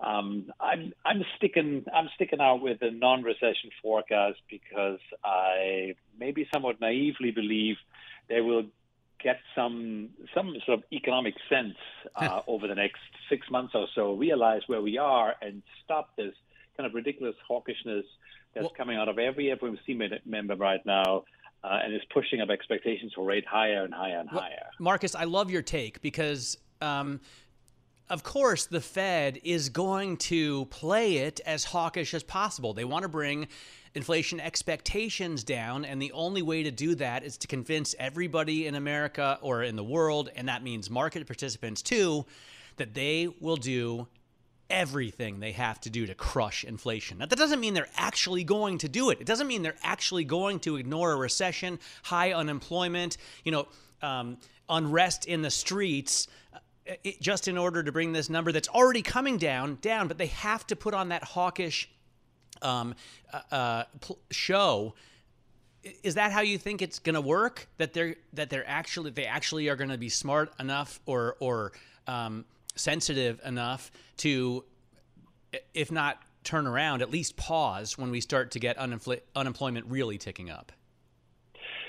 um, 0.00 0.52
I'm 0.60 0.92
I'm 1.06 1.24
sticking 1.36 1.84
I'm 1.94 2.08
sticking 2.16 2.40
out 2.40 2.60
with 2.60 2.82
a 2.82 2.90
non-recession 2.90 3.70
forecast 3.80 4.38
because 4.50 4.98
I 5.24 5.94
maybe 6.18 6.46
somewhat 6.52 6.80
naively 6.80 7.30
believe 7.30 7.76
they 8.28 8.40
will 8.40 8.64
get 9.22 9.40
some 9.54 10.10
some 10.34 10.54
sort 10.66 10.78
of 10.78 10.84
economic 10.92 11.34
sense 11.48 11.76
uh, 12.16 12.40
over 12.46 12.66
the 12.68 12.74
next 12.74 13.00
six 13.28 13.50
months 13.50 13.74
or 13.74 13.86
so, 13.94 14.14
realize 14.14 14.62
where 14.66 14.82
we 14.82 14.98
are, 14.98 15.34
and 15.40 15.62
stop 15.84 16.16
this 16.16 16.34
kind 16.76 16.86
of 16.86 16.94
ridiculous 16.94 17.36
hawkishness 17.48 18.04
that's 18.54 18.64
well, 18.64 18.72
coming 18.76 18.96
out 18.96 19.08
of 19.08 19.18
every 19.18 19.46
FOMC 19.46 20.26
member 20.26 20.56
right 20.56 20.84
now. 20.86 21.24
Uh, 21.64 21.78
and 21.84 21.94
is 21.94 22.02
pushing 22.12 22.40
up 22.40 22.50
expectations 22.50 23.12
for 23.14 23.24
rate 23.24 23.46
higher 23.46 23.84
and 23.84 23.94
higher 23.94 24.18
and 24.18 24.28
well, 24.32 24.40
higher. 24.42 24.66
Markus, 24.80 25.14
I 25.14 25.22
love 25.22 25.48
your 25.48 25.62
take 25.62 26.02
because 26.02 26.58
um, 26.80 27.20
of 28.12 28.22
course, 28.22 28.66
the 28.66 28.80
Fed 28.82 29.40
is 29.42 29.70
going 29.70 30.18
to 30.18 30.66
play 30.66 31.16
it 31.16 31.40
as 31.46 31.64
hawkish 31.64 32.12
as 32.12 32.22
possible. 32.22 32.74
They 32.74 32.84
want 32.84 33.04
to 33.04 33.08
bring 33.08 33.48
inflation 33.94 34.40
expectations 34.40 35.44
down. 35.44 35.84
And 35.84 36.00
the 36.00 36.12
only 36.12 36.42
way 36.42 36.62
to 36.62 36.70
do 36.70 36.94
that 36.96 37.24
is 37.24 37.36
to 37.38 37.46
convince 37.46 37.94
everybody 37.98 38.66
in 38.66 38.74
America 38.74 39.38
or 39.42 39.62
in 39.62 39.76
the 39.76 39.84
world, 39.84 40.30
and 40.34 40.48
that 40.48 40.62
means 40.62 40.90
market 40.90 41.26
participants 41.26 41.82
too, 41.82 42.24
that 42.76 42.94
they 42.94 43.28
will 43.40 43.56
do 43.56 44.08
everything 44.70 45.38
they 45.38 45.52
have 45.52 45.78
to 45.82 45.90
do 45.90 46.06
to 46.06 46.14
crush 46.14 46.64
inflation. 46.64 47.18
Now, 47.18 47.26
that 47.26 47.38
doesn't 47.38 47.60
mean 47.60 47.74
they're 47.74 47.86
actually 47.94 48.42
going 48.42 48.78
to 48.78 48.88
do 48.88 49.10
it. 49.10 49.20
It 49.20 49.26
doesn't 49.26 49.46
mean 49.46 49.62
they're 49.62 49.76
actually 49.82 50.24
going 50.24 50.60
to 50.60 50.76
ignore 50.76 51.12
a 51.12 51.16
recession, 51.16 51.78
high 52.02 52.32
unemployment, 52.32 53.18
you 53.44 53.52
know, 53.52 53.68
um, 54.00 54.38
unrest 54.68 55.26
in 55.26 55.42
the 55.42 55.50
streets. 55.50 56.26
Uh, 56.54 56.94
it, 57.04 57.20
just 57.20 57.48
in 57.48 57.58
order 57.58 57.82
to 57.82 57.92
bring 57.92 58.12
this 58.12 58.30
number 58.30 58.50
that's 58.50 58.68
already 58.68 59.02
coming 59.02 59.36
down 59.36 59.76
down, 59.82 60.08
but 60.08 60.16
they 60.16 60.26
have 60.26 60.66
to 60.68 60.74
put 60.74 60.94
on 60.94 61.10
that 61.10 61.22
hawkish 61.22 61.90
um, 62.62 62.94
uh, 63.32 63.40
uh, 63.54 63.84
pl- 64.00 64.18
show. 64.30 64.94
Is 66.02 66.14
that 66.14 66.30
how 66.30 66.42
you 66.42 66.58
think 66.58 66.80
it's 66.80 66.98
going 66.98 67.14
to 67.14 67.20
work? 67.20 67.66
That 67.78 67.92
they're 67.92 68.16
that 68.34 68.50
they're 68.50 68.68
actually 68.68 69.10
they 69.10 69.26
actually 69.26 69.68
are 69.68 69.76
going 69.76 69.90
to 69.90 69.98
be 69.98 70.08
smart 70.08 70.52
enough 70.60 71.00
or 71.06 71.36
or 71.40 71.72
um, 72.06 72.44
sensitive 72.74 73.40
enough 73.44 73.90
to, 74.18 74.64
if 75.74 75.90
not 75.90 76.22
turn 76.44 76.66
around, 76.66 77.02
at 77.02 77.10
least 77.10 77.36
pause 77.36 77.96
when 77.96 78.10
we 78.10 78.20
start 78.20 78.50
to 78.52 78.58
get 78.58 78.76
unempl- 78.78 79.20
unemployment 79.34 79.86
really 79.86 80.18
ticking 80.18 80.50
up? 80.50 80.72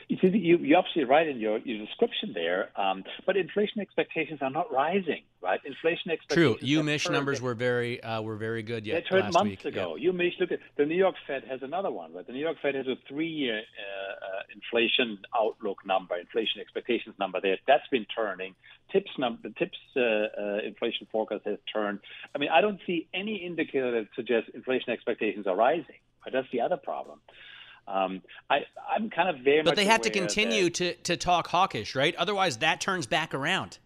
You 0.08 0.18
see, 0.22 0.28
you, 0.38 0.58
you're 0.58 0.80
absolutely 0.80 1.10
right 1.10 1.28
in 1.28 1.40
your, 1.40 1.60
your 1.60 1.86
description 1.86 2.34
there. 2.34 2.70
Um, 2.80 3.04
but 3.26 3.38
inflation 3.38 3.82
expectations 3.82 4.40
are 4.42 4.50
not 4.50 4.72
rising, 4.72 5.24
right? 5.42 5.60
Inflation 5.66 6.12
expectations. 6.12 6.60
True. 6.60 6.84
UMich 6.84 7.10
numbers 7.10 7.42
were 7.42 7.54
very 7.54 8.02
uh, 8.04 8.22
were 8.22 8.36
very 8.36 8.64
good 8.64 8.86
yet. 8.86 9.04
They 9.04 9.10
turned 9.10 9.34
months 9.34 9.64
week. 9.64 9.66
ago. 9.66 9.96
Yeah. 9.96 10.12
UMich, 10.12 10.40
look 10.40 10.52
at 10.52 10.60
the 10.78 10.86
New 10.86 10.96
York 10.96 11.16
Fed 11.28 11.44
has 11.50 11.62
another 11.62 11.92
one, 11.92 12.14
right? 12.14 12.26
The 12.26 12.34
New 12.34 12.40
York 12.40 12.58
Fed 12.62 12.76
has 12.76 12.88
a 12.88 12.96
three-year 13.08 13.58
uh, 13.58 14.26
uh, 14.26 14.42
inflation 14.54 15.20
outlook 15.36 15.86
number, 15.86 16.18
inflation 16.18 16.62
expectations 16.62 17.16
number 17.20 17.40
there. 17.42 17.58
That's 17.68 17.88
been 17.92 18.06
turning. 18.16 18.56
TIPS 18.92 19.12
number, 19.18 19.50
the 19.50 19.56
TIPS 19.56 19.78
uh, 19.96 20.02
uh, 20.02 20.58
inflation 20.66 21.08
forecast 21.12 21.46
has 21.46 21.58
turned. 21.74 22.00
I 22.36 22.38
mean, 22.38 22.50
I 22.50 22.62
don't 22.62 22.80
see 22.86 23.08
any 23.14 23.38
indicator 23.38 23.92
that 23.92 24.08
suggests 24.16 24.50
inflation 24.54 24.92
expectations 24.92 25.48
are 25.48 25.56
rising. 25.56 25.96
But 26.24 26.34
that's 26.34 26.48
the 26.52 26.62
other 26.62 26.78
problem. 26.78 27.20
Um, 27.88 28.22
I, 28.50 28.60
I'm 28.90 29.10
kind 29.10 29.30
of 29.30 29.44
very 29.44 29.62
but 29.62 29.76
they 29.76 29.86
have 29.86 30.02
to 30.02 30.10
continue 30.10 30.70
to, 30.70 30.94
to 30.96 31.18
talk 31.18 31.48
hawkish, 31.48 31.96
right? 31.96 32.16
Otherwise, 32.16 32.58
that 32.58 32.80
turns 32.80 33.06
back 33.06 33.34
around. 33.34 33.78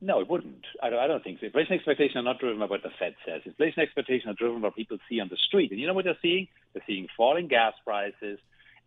No, 0.00 0.20
it 0.20 0.28
wouldn't. 0.28 0.66
I 0.82 0.90
don't, 0.90 0.98
I 0.98 1.06
don't 1.06 1.24
think 1.24 1.40
so. 1.40 1.46
Inflation 1.46 1.72
expectations 1.72 2.16
are 2.16 2.22
not 2.22 2.38
driven 2.38 2.58
by 2.58 2.66
what 2.66 2.82
the 2.82 2.90
Fed 2.98 3.14
says. 3.26 3.40
Inflation 3.46 3.82
expectations 3.82 4.30
are 4.30 4.36
driven 4.36 4.60
by 4.60 4.68
what 4.68 4.76
people 4.76 4.98
see 5.08 5.18
on 5.18 5.28
the 5.28 5.36
street. 5.36 5.70
And 5.70 5.80
you 5.80 5.86
know 5.86 5.94
what 5.94 6.04
they're 6.04 6.18
seeing? 6.20 6.46
They're 6.74 6.82
seeing 6.86 7.06
falling 7.16 7.48
gas 7.48 7.72
prices, 7.84 8.38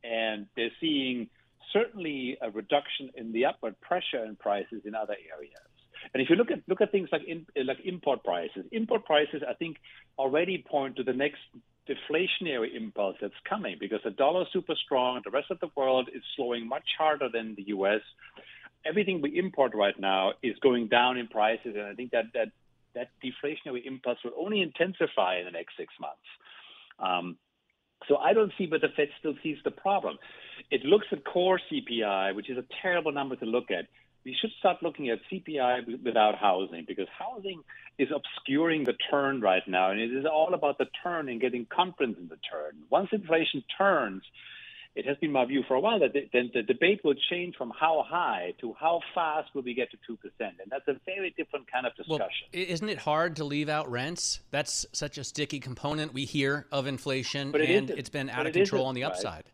and 0.03 0.45
they're 0.55 0.71
seeing 0.79 1.29
certainly 1.73 2.37
a 2.39 2.51
reduction 2.51 3.09
in 3.15 3.31
the 3.31 3.45
upward 3.45 3.81
pressure 3.81 4.23
in 4.25 4.35
prices 4.35 4.83
in 4.85 4.93
other 4.93 5.15
areas. 5.35 5.57
And 6.13 6.21
if 6.21 6.29
you 6.29 6.35
look 6.35 6.51
at 6.51 6.61
look 6.67 6.81
at 6.81 6.91
things 6.91 7.09
like 7.11 7.23
in, 7.27 7.45
like 7.65 7.79
import 7.83 8.23
prices, 8.23 8.65
import 8.71 9.05
prices 9.05 9.41
I 9.47 9.53
think 9.53 9.77
already 10.17 10.63
point 10.65 10.97
to 10.97 11.03
the 11.03 11.13
next 11.13 11.39
deflationary 11.88 12.75
impulse 12.75 13.17
that's 13.22 13.34
coming 13.48 13.77
because 13.79 14.00
the 14.03 14.12
dollar 14.12 14.44
is 14.44 14.48
super 14.53 14.75
strong. 14.86 15.22
The 15.24 15.32
rest 15.32 15.51
of 15.51 15.60
the 15.60 15.70
world 15.75 16.10
is 16.13 16.22
slowing 16.36 16.67
much 16.67 16.86
harder 16.98 17.29
than 17.32 17.56
the 17.56 17.63
U.S. 17.67 18.01
Everything 18.86 19.22
we 19.22 19.38
import 19.38 19.74
right 19.75 19.98
now 20.00 20.34
is 20.44 20.56
going 20.62 20.88
down 20.88 21.17
in 21.17 21.27
prices, 21.27 21.75
and 21.75 21.84
I 21.84 21.94
think 21.94 22.12
that 22.12 22.25
that 22.34 22.50
that 22.96 23.10
deflationary 23.24 23.86
impulse 23.86 24.17
will 24.24 24.32
only 24.38 24.62
intensify 24.62 25.39
in 25.39 25.46
the 25.46 25.51
next 25.51 25.77
six 25.77 25.94
months. 26.00 26.27
Um, 27.00 27.38
so 28.08 28.17
I 28.17 28.34
don't 28.34 28.51
see, 28.58 28.65
but 28.65 28.82
the 28.82 28.89
Fed 28.96 29.10
still 29.20 29.36
sees 29.44 29.58
the 29.63 29.72
problem. 29.72 30.17
It 30.72 30.84
looks 30.84 31.08
at 31.12 31.24
core 31.25 31.60
CPI, 31.72 32.36
which 32.36 32.50
is 32.50 32.58
a 32.58 32.65
terrible 32.82 33.12
number 33.12 33.36
to 33.36 33.46
look 33.46 33.72
at 33.72 33.88
we 34.27 34.36
should 34.41 34.51
start 34.60 34.84
looking 34.84 35.10
at 35.10 35.19
CPI 35.31 36.03
without 36.03 36.36
housing 36.38 36.84
because 36.86 37.07
housing 37.17 37.63
is 37.98 38.10
obscuring 38.13 38.84
the 38.84 38.93
turn 39.10 39.39
right 39.39 39.63
now, 39.67 39.91
and 39.91 40.01
it 40.01 40.12
is 40.12 40.25
all 40.25 40.53
about 40.53 40.77
the 40.77 40.88
turn 41.01 41.29
and 41.29 41.39
getting 41.39 41.65
confidence 41.65 42.17
in 42.19 42.27
the 42.27 42.36
turn. 42.51 42.74
Once 42.89 43.07
inflation 43.13 43.63
turns, 43.77 44.24
it 44.96 45.05
has 45.05 45.15
been 45.22 45.31
my 45.31 45.46
view 45.46 45.63
for 45.65 45.75
a 45.75 45.79
while 45.79 46.00
that 46.00 46.12
then 46.34 46.51
the 46.53 46.62
debate 46.62 47.00
will 47.05 47.15
change 47.29 47.55
from 47.55 47.72
how 47.79 48.03
high 48.05 48.53
to 48.60 48.75
how 48.77 49.00
fast 49.15 49.48
will 49.55 49.62
we 49.62 49.74
get 49.74 49.88
to 49.91 49.98
2%. 50.12 50.17
And 50.39 50.51
that's 50.69 50.88
a 50.89 51.00
very 51.05 51.34
different 51.38 51.72
kind 51.72 51.86
of 51.86 51.96
discussion. 51.96 52.19
Well, 52.19 52.29
isn't 52.67 52.89
it 52.89 52.98
hard 52.98 53.38
to 53.38 53.46
leave 53.46 53.69
out 53.69 53.89
rents? 53.89 54.41
That's 54.51 54.86
such 54.91 55.17
a 55.17 55.24
sticky 55.24 55.62
component 55.62 56.13
we 56.13 56.25
hear 56.25 56.67
of 56.74 56.86
inflation, 56.86 57.51
but 57.51 57.62
it 57.62 57.69
and 57.69 57.86
isn't. 57.86 58.00
it's 58.00 58.10
been 58.10 58.29
out 58.29 58.46
of 58.46 58.51
control 58.51 58.88
on 58.88 58.96
the 58.96 59.03
right? 59.03 59.46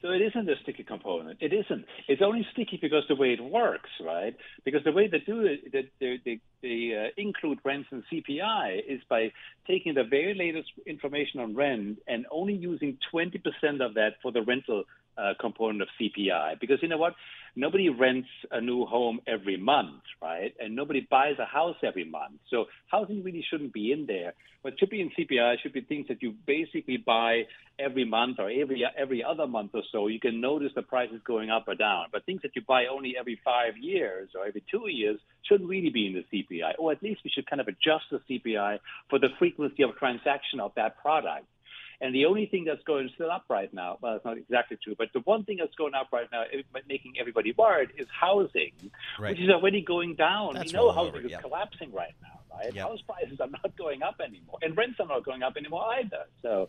So 0.00 0.10
it 0.10 0.22
isn't 0.22 0.48
a 0.48 0.54
sticky 0.62 0.84
component. 0.84 1.38
It 1.40 1.52
isn't. 1.52 1.84
It's 2.06 2.22
only 2.22 2.46
sticky 2.52 2.78
because 2.80 3.02
the 3.08 3.16
way 3.16 3.32
it 3.32 3.42
works, 3.42 3.90
right? 4.00 4.36
Because 4.64 4.84
the 4.84 4.92
way 4.92 5.08
they 5.08 5.18
do 5.18 5.44
it, 5.44 5.72
they, 5.72 5.90
they, 5.98 6.20
they, 6.24 6.40
they 6.62 6.94
uh, 6.94 7.20
include 7.20 7.58
rents 7.64 7.88
and 7.90 8.04
CPI 8.12 8.80
is 8.88 9.00
by 9.08 9.32
taking 9.66 9.94
the 9.94 10.04
very 10.04 10.34
latest 10.34 10.70
information 10.86 11.40
on 11.40 11.56
rent 11.56 11.98
and 12.06 12.26
only 12.30 12.54
using 12.54 12.96
20% 13.12 13.40
of 13.84 13.94
that 13.94 14.14
for 14.22 14.30
the 14.30 14.42
rental 14.42 14.84
uh, 15.18 15.34
component 15.40 15.82
of 15.82 15.88
CPI. 16.00 16.60
Because 16.60 16.78
you 16.82 16.88
know 16.88 16.98
what? 16.98 17.14
Nobody 17.56 17.88
rents 17.88 18.28
a 18.52 18.60
new 18.60 18.86
home 18.86 19.20
every 19.26 19.56
month, 19.56 20.02
right? 20.22 20.54
And 20.60 20.76
nobody 20.76 21.06
buys 21.10 21.34
a 21.40 21.44
house 21.44 21.76
every 21.82 22.04
month. 22.04 22.34
So 22.50 22.66
housing 22.86 23.24
really 23.24 23.44
shouldn't 23.50 23.72
be 23.72 23.90
in 23.90 24.06
there. 24.06 24.34
What 24.62 24.78
should 24.78 24.90
be 24.90 25.00
in 25.00 25.10
CPI 25.10 25.60
should 25.60 25.72
be 25.72 25.80
things 25.80 26.06
that 26.08 26.22
you 26.22 26.34
basically 26.46 26.98
buy 26.98 27.46
every 27.78 28.04
month 28.04 28.38
or 28.38 28.50
every 28.50 28.84
every 28.96 29.24
other 29.24 29.46
month 29.46 29.70
or 29.74 29.82
so. 29.92 30.08
You 30.08 30.20
can 30.20 30.40
notice 30.40 30.72
the 30.74 30.82
prices 30.82 31.20
going 31.24 31.50
up 31.50 31.64
or 31.68 31.74
down. 31.74 32.06
But 32.12 32.26
things 32.26 32.42
that 32.42 32.54
you 32.54 32.62
buy 32.62 32.86
only 32.86 33.16
every 33.18 33.40
five 33.44 33.76
years 33.76 34.30
or 34.36 34.46
every 34.46 34.62
two 34.70 34.88
years 34.88 35.18
shouldn't 35.42 35.68
really 35.68 35.90
be 35.90 36.06
in 36.06 36.14
the 36.14 36.24
CPI. 36.30 36.74
Or 36.78 36.92
at 36.92 37.02
least 37.02 37.20
we 37.24 37.30
should 37.30 37.48
kind 37.48 37.60
of 37.60 37.68
adjust 37.68 38.04
the 38.10 38.20
CPI 38.28 38.78
for 39.08 39.18
the 39.18 39.28
frequency 39.38 39.82
of 39.82 39.96
transaction 39.96 40.60
of 40.60 40.72
that 40.76 40.98
product. 40.98 41.46
And 42.00 42.14
the 42.14 42.26
only 42.26 42.46
thing 42.46 42.64
that's 42.64 42.82
going 42.84 43.10
still 43.14 43.30
up 43.30 43.44
right 43.48 43.72
now, 43.74 43.98
well, 44.00 44.14
it's 44.14 44.24
not 44.24 44.38
exactly 44.38 44.78
true, 44.82 44.94
but 44.96 45.08
the 45.12 45.20
one 45.20 45.44
thing 45.44 45.56
that's 45.58 45.74
going 45.74 45.94
up 45.94 46.08
right 46.12 46.28
now, 46.30 46.44
making 46.88 47.14
everybody 47.18 47.52
worried, 47.58 47.90
is 47.98 48.06
housing, 48.08 48.70
right. 49.18 49.30
which 49.30 49.40
is 49.40 49.50
already 49.50 49.82
going 49.82 50.14
down. 50.14 50.54
That's 50.54 50.72
we 50.72 50.78
know 50.78 50.92
housing 50.92 51.14
over, 51.14 51.20
is 51.26 51.32
yep. 51.32 51.42
collapsing 51.42 51.92
right 51.92 52.14
now, 52.22 52.56
right? 52.56 52.72
Yep. 52.72 52.86
House 52.88 53.00
prices 53.02 53.40
are 53.40 53.48
not 53.48 53.76
going 53.76 54.02
up 54.02 54.20
anymore, 54.24 54.58
and 54.62 54.76
rents 54.76 55.00
are 55.00 55.06
not 55.06 55.24
going 55.24 55.42
up 55.42 55.56
anymore 55.56 55.84
either. 55.94 56.24
So. 56.40 56.68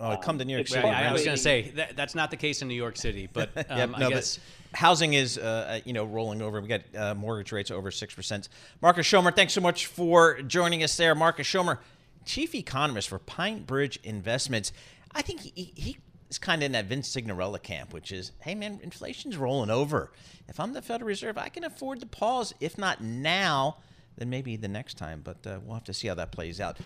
Oh, 0.00 0.16
come 0.16 0.38
to 0.38 0.44
New 0.44 0.54
York 0.54 0.62
it's 0.62 0.72
City. 0.72 0.88
I 0.88 1.12
was 1.12 1.24
going 1.24 1.36
to 1.36 1.42
say 1.42 1.70
that, 1.76 1.94
that's 1.94 2.16
not 2.16 2.32
the 2.32 2.36
case 2.36 2.62
in 2.62 2.68
New 2.68 2.74
York 2.74 2.96
City, 2.96 3.28
but 3.32 3.50
um, 3.56 3.64
Yeah, 3.78 3.86
no, 3.86 4.06
I 4.06 4.10
guess 4.10 4.38
but 4.70 4.78
housing 4.78 5.12
is, 5.12 5.38
uh, 5.38 5.78
you 5.84 5.92
know, 5.92 6.04
rolling 6.04 6.42
over. 6.42 6.60
We 6.60 6.66
got 6.66 6.80
uh, 6.96 7.14
mortgage 7.14 7.52
rates 7.52 7.70
over 7.70 7.90
six 7.90 8.12
percent. 8.12 8.48
Markus 8.82 9.06
Schomer, 9.06 9.34
thanks 9.34 9.52
so 9.52 9.60
much 9.60 9.86
for 9.86 10.42
joining 10.42 10.82
us 10.82 10.96
there. 10.96 11.14
Markus 11.14 11.46
Schomer, 11.46 11.78
chief 12.24 12.54
economist 12.54 13.08
for 13.08 13.18
Pinebridge 13.18 13.98
Investments. 14.02 14.72
I 15.12 15.22
think 15.22 15.40
he, 15.40 15.72
he 15.74 15.98
is 16.28 16.38
kind 16.38 16.62
of 16.62 16.66
in 16.66 16.72
that 16.72 16.86
Vince 16.86 17.14
Cignarella 17.14 17.62
camp, 17.62 17.92
which 17.92 18.10
is, 18.12 18.32
hey 18.40 18.54
man, 18.54 18.80
inflation's 18.82 19.36
rolling 19.36 19.70
over. 19.70 20.12
If 20.48 20.58
I'm 20.58 20.72
the 20.72 20.82
Federal 20.82 21.08
Reserve, 21.08 21.38
I 21.38 21.48
can 21.48 21.64
afford 21.64 22.00
to 22.00 22.06
pause. 22.06 22.54
If 22.60 22.76
not 22.76 23.02
now, 23.02 23.78
then 24.16 24.30
maybe 24.30 24.56
the 24.56 24.68
next 24.68 24.98
time. 24.98 25.20
But 25.22 25.46
uh, 25.46 25.60
we'll 25.64 25.74
have 25.74 25.84
to 25.84 25.94
see 25.94 26.08
how 26.08 26.14
that 26.14 26.32
plays 26.32 26.60
out. 26.60 26.78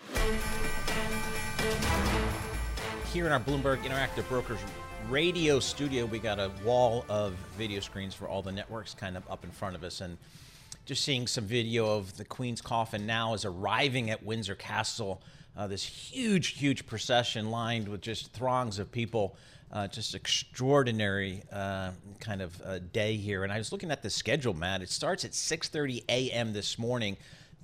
Here 3.13 3.25
in 3.25 3.31
our 3.31 3.39
Bloomberg 3.39 3.83
Interactive 3.83 4.27
Brokers 4.27 4.59
radio 5.09 5.59
studio, 5.59 6.05
we 6.05 6.19
got 6.19 6.39
a 6.39 6.51
wall 6.63 7.05
of 7.09 7.33
video 7.57 7.79
screens 7.79 8.13
for 8.13 8.27
all 8.27 8.41
the 8.41 8.51
networks 8.51 8.93
kind 8.93 9.17
of 9.17 9.23
up 9.29 9.43
in 9.43 9.49
front 9.49 9.75
of 9.75 9.83
us. 9.83 10.01
And 10.01 10.17
just 10.89 11.05
seeing 11.05 11.27
some 11.27 11.43
video 11.43 11.97
of 11.97 12.17
the 12.17 12.25
Queen's 12.25 12.61
coffin 12.61 13.05
now 13.05 13.35
is 13.35 13.45
arriving 13.45 14.09
at 14.09 14.25
Windsor 14.25 14.55
Castle. 14.55 15.21
Uh, 15.55 15.67
this 15.67 15.83
huge, 15.85 16.57
huge 16.57 16.87
procession 16.87 17.51
lined 17.51 17.87
with 17.87 18.01
just 18.01 18.33
throngs 18.33 18.79
of 18.79 18.91
people. 18.91 19.37
Uh, 19.71 19.87
just 19.87 20.15
extraordinary 20.15 21.43
uh, 21.51 21.91
kind 22.19 22.41
of 22.41 22.59
uh, 22.63 22.79
day 22.91 23.15
here. 23.17 23.43
And 23.43 23.53
I 23.53 23.59
was 23.59 23.71
looking 23.71 23.91
at 23.91 24.01
the 24.01 24.09
schedule, 24.09 24.55
Matt. 24.55 24.81
It 24.81 24.89
starts 24.89 25.23
at 25.25 25.33
6:30 25.33 26.05
a.m. 26.09 26.53
this 26.53 26.79
morning. 26.79 27.17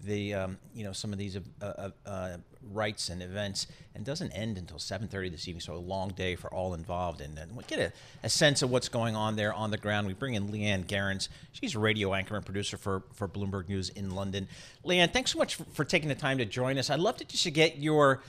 The 0.03 0.33
um, 0.33 0.57
you 0.73 0.83
know 0.83 0.91
some 0.91 1.11
of 1.13 1.17
these 1.17 1.37
uh, 1.61 1.89
uh, 2.05 2.37
rites 2.61 3.09
and 3.09 3.23
events, 3.23 3.67
and 3.95 4.05
doesn't 4.05 4.31
end 4.31 4.57
until 4.57 4.77
7:30 4.77 5.31
this 5.31 5.47
evening. 5.47 5.61
So 5.61 5.73
a 5.73 5.77
long 5.77 6.09
day 6.09 6.35
for 6.35 6.53
all 6.53 6.73
involved, 6.73 7.21
and, 7.21 7.37
and 7.39 7.55
we 7.55 7.63
get 7.63 7.79
a, 7.79 7.91
a 8.23 8.29
sense 8.29 8.61
of 8.61 8.69
what's 8.69 8.89
going 8.89 9.15
on 9.15 9.35
there 9.35 9.53
on 9.53 9.71
the 9.71 9.77
ground. 9.77 10.05
We 10.07 10.13
bring 10.13 10.35
in 10.35 10.51
Leigh-Ann 10.51 10.85
Gerrans. 10.85 11.29
She's 11.53 11.75
a 11.75 11.79
radio 11.79 12.13
anchor 12.13 12.35
and 12.35 12.45
producer 12.45 12.77
for 12.77 13.03
for 13.13 13.27
Bloomberg 13.27 13.69
News 13.69 13.89
in 13.89 14.11
London. 14.11 14.47
Leigh-Ann, 14.83 15.09
thanks 15.09 15.31
so 15.31 15.39
much 15.39 15.55
for, 15.55 15.63
for 15.73 15.85
taking 15.85 16.09
the 16.09 16.15
time 16.15 16.37
to 16.37 16.45
join 16.45 16.77
us. 16.77 16.89
I'd 16.89 16.99
love 16.99 17.17
to 17.17 17.25
just 17.25 17.51
get 17.53 17.77
your 17.77 18.21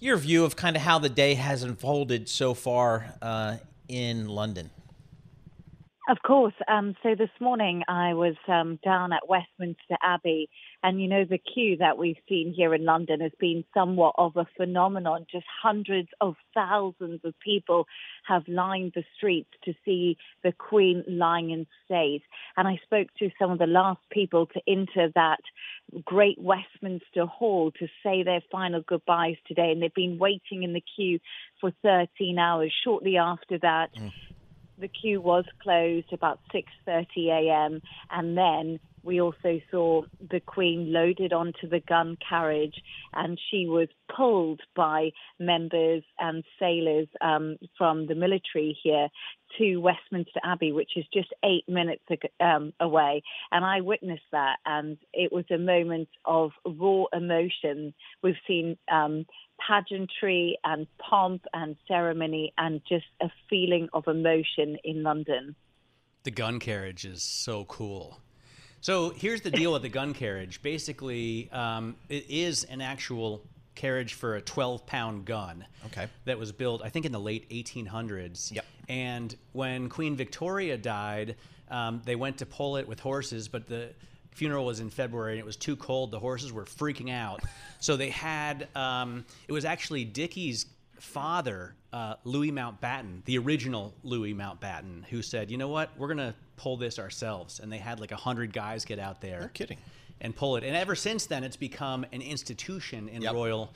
your 0.00 0.16
view 0.16 0.44
of 0.44 0.56
kind 0.56 0.76
of 0.76 0.82
how 0.82 0.98
the 0.98 1.08
day 1.08 1.34
has 1.34 1.62
unfolded 1.62 2.28
so 2.28 2.54
far 2.54 3.14
uh, 3.22 3.56
in 3.88 4.28
London. 4.28 4.70
Of 6.06 6.18
course. 6.20 6.52
Um, 6.68 6.94
so 7.02 7.14
this 7.14 7.30
morning 7.40 7.82
I 7.88 8.12
was 8.12 8.34
um, 8.46 8.78
down 8.84 9.14
at 9.14 9.26
Westminster 9.26 9.96
Abbey, 10.02 10.50
and 10.82 11.00
you 11.00 11.08
know 11.08 11.24
the 11.24 11.38
queue 11.38 11.78
that 11.78 11.96
we've 11.96 12.18
seen 12.28 12.52
here 12.54 12.74
in 12.74 12.84
London 12.84 13.20
has 13.20 13.32
been 13.40 13.64
somewhat 13.72 14.14
of 14.18 14.36
a 14.36 14.46
phenomenon. 14.58 15.24
Just 15.32 15.46
hundreds 15.62 16.10
of 16.20 16.34
thousands 16.52 17.20
of 17.24 17.32
people 17.40 17.86
have 18.28 18.42
lined 18.48 18.92
the 18.94 19.04
streets 19.16 19.48
to 19.64 19.72
see 19.82 20.18
the 20.42 20.52
Queen 20.52 21.04
lying 21.08 21.50
in 21.50 21.66
state. 21.86 22.22
And 22.58 22.68
I 22.68 22.78
spoke 22.84 23.08
to 23.20 23.30
some 23.38 23.50
of 23.50 23.58
the 23.58 23.66
last 23.66 24.00
people 24.10 24.44
to 24.48 24.60
enter 24.68 25.08
that 25.14 25.40
great 26.04 26.38
Westminster 26.38 27.24
Hall 27.24 27.70
to 27.78 27.88
say 28.02 28.22
their 28.22 28.42
final 28.52 28.82
goodbyes 28.86 29.36
today, 29.46 29.70
and 29.70 29.82
they've 29.82 29.94
been 29.94 30.18
waiting 30.18 30.64
in 30.64 30.74
the 30.74 30.84
queue 30.96 31.18
for 31.62 31.72
13 31.82 32.38
hours. 32.38 32.74
Shortly 32.84 33.16
after 33.16 33.58
that. 33.60 33.88
Mm 33.98 34.12
the 34.78 34.88
queue 34.88 35.20
was 35.20 35.44
closed 35.62 36.12
about 36.12 36.40
6:30 36.52 37.06
a.m. 37.28 37.80
and 38.10 38.36
then 38.36 38.80
we 39.04 39.20
also 39.20 39.60
saw 39.70 40.02
the 40.30 40.40
Queen 40.40 40.92
loaded 40.92 41.32
onto 41.32 41.68
the 41.68 41.80
gun 41.80 42.16
carriage, 42.26 42.82
and 43.12 43.38
she 43.50 43.66
was 43.66 43.88
pulled 44.14 44.60
by 44.74 45.10
members 45.38 46.02
and 46.18 46.42
sailors 46.58 47.08
um, 47.20 47.56
from 47.76 48.06
the 48.06 48.14
military 48.14 48.76
here 48.82 49.08
to 49.58 49.76
Westminster 49.76 50.40
Abbey, 50.42 50.72
which 50.72 50.92
is 50.96 51.04
just 51.12 51.32
eight 51.44 51.68
minutes 51.68 52.02
um, 52.40 52.72
away. 52.80 53.22
And 53.52 53.64
I 53.64 53.80
witnessed 53.80 54.30
that, 54.32 54.56
and 54.66 54.98
it 55.12 55.32
was 55.32 55.44
a 55.50 55.58
moment 55.58 56.08
of 56.24 56.52
raw 56.64 57.04
emotion. 57.12 57.94
We've 58.22 58.34
seen 58.46 58.76
um, 58.90 59.26
pageantry 59.66 60.58
and 60.64 60.86
pomp 60.98 61.44
and 61.52 61.76
ceremony 61.86 62.52
and 62.58 62.80
just 62.88 63.06
a 63.20 63.28
feeling 63.48 63.88
of 63.92 64.08
emotion 64.08 64.76
in 64.82 65.02
London. 65.02 65.54
The 66.24 66.30
gun 66.30 66.58
carriage 66.58 67.04
is 67.04 67.22
so 67.22 67.64
cool. 67.66 68.23
So 68.84 69.14
here's 69.16 69.40
the 69.40 69.50
deal 69.50 69.72
with 69.72 69.80
the 69.80 69.88
gun 69.88 70.12
carriage. 70.12 70.60
Basically, 70.60 71.48
um, 71.52 71.96
it 72.10 72.26
is 72.28 72.64
an 72.64 72.82
actual 72.82 73.42
carriage 73.74 74.12
for 74.12 74.36
a 74.36 74.42
12 74.42 74.84
pound 74.84 75.24
gun. 75.24 75.64
Okay. 75.86 76.06
That 76.26 76.38
was 76.38 76.52
built, 76.52 76.82
I 76.84 76.90
think, 76.90 77.06
in 77.06 77.12
the 77.12 77.18
late 77.18 77.48
1800s. 77.48 78.52
Yep. 78.52 78.66
And 78.90 79.34
when 79.52 79.88
Queen 79.88 80.16
Victoria 80.16 80.76
died, 80.76 81.36
um, 81.70 82.02
they 82.04 82.14
went 82.14 82.36
to 82.36 82.44
pull 82.44 82.76
it 82.76 82.86
with 82.86 83.00
horses, 83.00 83.48
but 83.48 83.66
the 83.66 83.88
funeral 84.32 84.66
was 84.66 84.80
in 84.80 84.90
February 84.90 85.32
and 85.32 85.40
it 85.40 85.46
was 85.46 85.56
too 85.56 85.76
cold. 85.76 86.10
The 86.10 86.20
horses 86.20 86.52
were 86.52 86.66
freaking 86.66 87.10
out. 87.10 87.42
So 87.80 87.96
they 87.96 88.10
had, 88.10 88.68
um, 88.76 89.24
it 89.48 89.52
was 89.52 89.64
actually 89.64 90.04
Dickie's 90.04 90.66
father, 91.00 91.74
uh, 91.94 92.16
Louis 92.24 92.50
Mountbatten, 92.50 93.24
the 93.24 93.38
original 93.38 93.94
Louis 94.02 94.34
Mountbatten, 94.34 95.04
who 95.04 95.22
said, 95.22 95.48
you 95.48 95.56
know 95.56 95.68
what, 95.68 95.90
we're 95.96 96.08
going 96.08 96.18
to 96.18 96.34
pull 96.56 96.76
this 96.76 96.98
ourselves. 96.98 97.60
And 97.60 97.70
they 97.70 97.78
had 97.78 98.00
like 98.00 98.10
100 98.10 98.52
guys 98.52 98.84
get 98.84 98.98
out 98.98 99.20
there. 99.20 99.42
No 99.42 99.48
kidding. 99.48 99.78
And 100.20 100.34
pull 100.34 100.56
it. 100.56 100.64
And 100.64 100.76
ever 100.76 100.96
since 100.96 101.26
then, 101.26 101.44
it's 101.44 101.56
become 101.56 102.04
an 102.12 102.20
institution 102.20 103.08
in 103.08 103.22
yep. 103.22 103.32
royal 103.32 103.72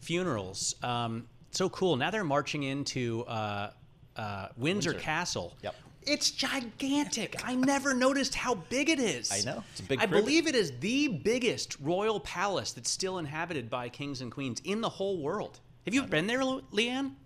funerals. 0.00 0.74
Um, 0.82 1.28
so 1.52 1.68
cool. 1.68 1.94
Now 1.94 2.10
they're 2.10 2.24
marching 2.24 2.64
into 2.64 3.24
uh, 3.28 3.70
uh, 4.16 4.48
Windsor, 4.56 4.90
Windsor, 4.90 4.94
Castle, 4.94 5.56
yep. 5.62 5.76
It's 6.06 6.30
gigantic. 6.30 7.36
I 7.44 7.54
never 7.54 7.92
noticed 7.92 8.34
how 8.34 8.54
big 8.54 8.88
it 8.88 8.98
is. 8.98 9.30
I 9.30 9.42
know. 9.42 9.62
It's 9.72 9.80
a 9.80 9.82
big 9.82 10.00
I 10.00 10.06
believe 10.06 10.46
it 10.46 10.54
is 10.54 10.72
the 10.80 11.08
biggest 11.08 11.76
royal 11.78 12.18
palace 12.20 12.72
that's 12.72 12.88
still 12.88 13.18
inhabited 13.18 13.68
by 13.68 13.90
kings 13.90 14.22
and 14.22 14.32
queens 14.32 14.62
in 14.64 14.80
the 14.80 14.88
whole 14.88 15.20
world. 15.20 15.60
Have 15.84 15.92
you 15.92 16.02
been 16.04 16.26
there, 16.26 16.42
Leigh-Ann? 16.42 17.16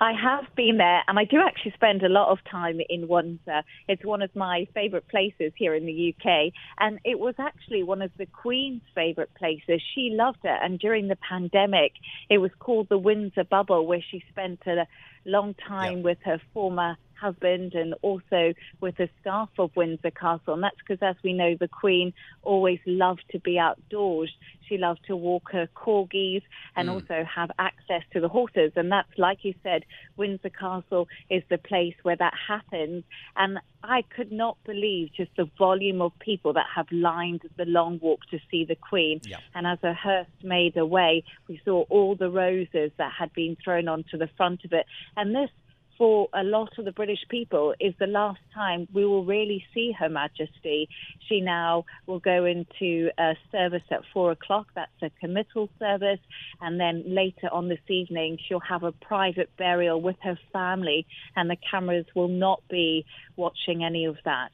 I 0.00 0.12
have 0.12 0.44
been 0.56 0.78
there, 0.78 1.02
and 1.06 1.18
I 1.18 1.24
do 1.24 1.38
actually 1.40 1.72
spend 1.72 2.02
a 2.02 2.08
lot 2.08 2.30
of 2.30 2.38
time 2.50 2.80
in 2.88 3.08
Windsor. 3.08 3.62
It's 3.88 4.04
one 4.04 4.22
of 4.22 4.34
my 4.34 4.66
favourite 4.74 5.08
places 5.08 5.52
here 5.56 5.74
in 5.74 5.86
the 5.86 6.14
UK, 6.14 6.52
and 6.78 6.98
it 7.04 7.18
was 7.18 7.34
actually 7.38 7.82
one 7.82 8.02
of 8.02 8.10
the 8.18 8.26
Queen's 8.26 8.82
favourite 8.94 9.32
places. 9.34 9.80
She 9.94 10.10
loved 10.12 10.40
it, 10.44 10.58
and 10.62 10.78
during 10.78 11.08
the 11.08 11.16
pandemic, 11.16 11.92
it 12.28 12.38
was 12.38 12.50
called 12.58 12.88
the 12.88 12.98
Windsor 12.98 13.44
Bubble, 13.44 13.86
where 13.86 14.02
she 14.10 14.24
spent 14.30 14.60
a 14.66 14.86
long 15.24 15.54
time 15.66 15.98
yep. 15.98 16.04
with 16.04 16.18
her 16.24 16.40
former 16.52 16.96
husband 17.20 17.74
and 17.74 17.94
also 18.02 18.54
with 18.80 18.96
the 18.96 19.08
staff 19.20 19.48
of 19.58 19.74
Windsor 19.76 20.10
Castle. 20.10 20.54
And 20.54 20.62
that's 20.62 20.76
because, 20.86 21.02
as 21.02 21.16
we 21.22 21.32
know, 21.32 21.56
the 21.58 21.68
Queen 21.68 22.12
always 22.42 22.80
loved 22.86 23.24
to 23.32 23.38
be 23.38 23.58
outdoors. 23.58 24.32
She 24.68 24.78
loved 24.78 25.00
to 25.06 25.16
walk 25.16 25.50
her 25.52 25.68
corgis 25.74 26.42
and 26.76 26.88
mm. 26.88 26.94
also 26.94 27.24
have 27.24 27.50
access 27.58 28.02
to 28.12 28.20
the 28.20 28.28
horses. 28.28 28.72
And 28.76 28.90
that's, 28.90 29.10
like 29.18 29.44
you 29.44 29.54
said, 29.62 29.84
Windsor 30.16 30.50
Castle 30.50 31.08
is 31.28 31.42
the 31.50 31.58
place 31.58 31.94
where 32.02 32.16
that 32.16 32.34
happens. 32.48 33.04
And 33.36 33.58
I 33.82 34.02
could 34.02 34.32
not 34.32 34.56
believe 34.64 35.10
just 35.14 35.30
the 35.36 35.48
volume 35.58 36.00
of 36.00 36.12
people 36.18 36.54
that 36.54 36.66
have 36.74 36.86
lined 36.90 37.42
the 37.56 37.66
long 37.66 37.98
walk 38.00 38.20
to 38.30 38.38
see 38.50 38.64
the 38.64 38.76
Queen. 38.76 39.20
Yeah. 39.24 39.38
And 39.54 39.66
as 39.66 39.78
a 39.82 39.92
hearse 39.92 40.26
made 40.42 40.76
her 40.76 40.86
way, 40.86 41.24
we 41.48 41.60
saw 41.64 41.82
all 41.90 42.14
the 42.14 42.30
roses 42.30 42.92
that 42.96 43.12
had 43.18 43.32
been 43.34 43.56
thrown 43.62 43.88
onto 43.88 44.16
the 44.16 44.28
front 44.36 44.64
of 44.64 44.72
it. 44.72 44.86
And 45.16 45.34
this 45.34 45.50
for 45.96 46.28
a 46.32 46.42
lot 46.42 46.78
of 46.78 46.84
the 46.84 46.92
British 46.92 47.20
people 47.28 47.74
is 47.80 47.94
the 47.98 48.06
last 48.06 48.40
time 48.52 48.88
we 48.92 49.04
will 49.04 49.24
really 49.24 49.64
see 49.72 49.92
Her 49.92 50.08
Majesty. 50.08 50.88
She 51.28 51.40
now 51.40 51.84
will 52.06 52.18
go 52.18 52.44
into 52.44 53.10
a 53.18 53.34
service 53.52 53.82
at 53.90 54.02
four 54.12 54.32
o'clock. 54.32 54.68
That's 54.74 54.90
a 55.02 55.10
committal 55.20 55.68
service. 55.78 56.20
And 56.60 56.80
then 56.80 57.04
later 57.06 57.48
on 57.52 57.68
this 57.68 57.80
evening, 57.88 58.38
she'll 58.46 58.60
have 58.60 58.82
a 58.82 58.92
private 58.92 59.50
burial 59.56 60.00
with 60.00 60.16
her 60.22 60.38
family, 60.52 61.06
and 61.36 61.48
the 61.50 61.56
cameras 61.70 62.06
will 62.14 62.28
not 62.28 62.62
be 62.68 63.04
watching 63.36 63.84
any 63.84 64.04
of 64.04 64.16
that. 64.24 64.52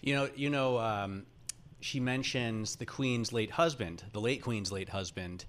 You 0.00 0.14
know, 0.14 0.30
you 0.34 0.50
know, 0.50 0.78
um, 0.78 1.26
she 1.80 2.00
mentions 2.00 2.76
the 2.76 2.86
Queen's 2.86 3.32
late 3.32 3.52
husband, 3.52 4.04
the 4.12 4.20
late 4.20 4.42
Queen's 4.42 4.72
late 4.72 4.90
husband, 4.90 5.44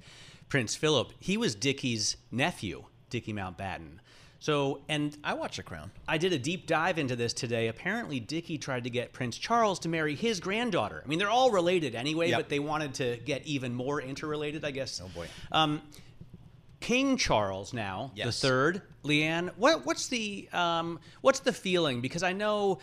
Prince 0.48 0.76
Philip. 0.76 1.14
He 1.20 1.38
was 1.38 1.56
Dickie's 1.56 2.18
nephew, 2.32 2.86
Dickie 3.10 3.34
Mountbatten. 3.34 4.00
So, 4.40 4.82
and 4.88 5.18
I 5.24 5.34
watch 5.34 5.58
The 5.58 5.64
Crown. 5.64 5.92
I 6.08 6.18
did 6.18 6.32
a 6.32 6.40
deep 6.40 6.66
dive 6.66 6.98
into 6.98 7.16
this 7.16 7.34
today. 7.34 7.68
Apparently, 7.68 8.22
Dickie 8.22 8.58
tried 8.58 8.86
to 8.86 8.90
get 8.90 9.12
Prince 9.12 9.38
Charles 9.38 9.80
to 9.80 9.90
marry 9.90 10.16
his 10.16 10.40
granddaughter. 10.40 11.02
I 11.04 11.08
mean, 11.08 11.20
they're 11.20 11.30
all 11.30 11.52
related 11.52 11.94
anyway, 11.94 12.30
yep. 12.30 12.40
but 12.40 12.50
they 12.50 12.60
wanted 12.60 12.94
to 12.96 13.18
get 13.26 13.46
even 13.46 13.74
more 13.74 14.02
interrelated, 14.02 14.64
I 14.64 14.72
guess. 14.72 15.02
Oh 15.04 15.10
boy. 15.14 15.28
Um, 15.52 15.82
King 16.80 17.18
Charles 17.18 17.74
now 17.74 18.12
yes. 18.16 18.26
the 18.28 18.48
third. 18.48 18.82
Leigh-Ann, 19.04 19.52
what, 19.58 19.86
what's 19.86 20.08
the 20.08 20.48
um, 20.54 21.00
what's 21.22 21.42
the 21.42 21.54
feeling? 21.54 22.00
Because 22.00 22.24
I 22.24 22.34
know 22.34 22.80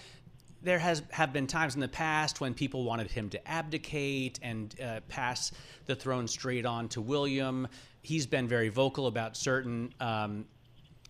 there 0.63 0.79
has 0.79 1.03
have 1.11 1.33
been 1.33 1.47
times 1.47 1.75
in 1.75 1.81
the 1.81 1.89
past 1.89 2.41
when 2.41 2.53
people 2.53 2.85
wanted 2.85 3.11
him 3.11 3.31
to 3.31 3.49
abdicate 3.49 4.39
and 4.43 4.75
uh, 4.81 5.01
pass 5.09 5.53
the 5.87 5.95
throne 5.95 6.29
straight 6.29 6.67
on 6.67 6.89
to 6.91 7.01
William. 7.01 7.69
He's 8.03 8.27
been 8.27 8.49
very 8.49 8.69
vocal 8.69 9.07
about 9.07 9.37
certain 9.37 9.95
um, 10.01 10.45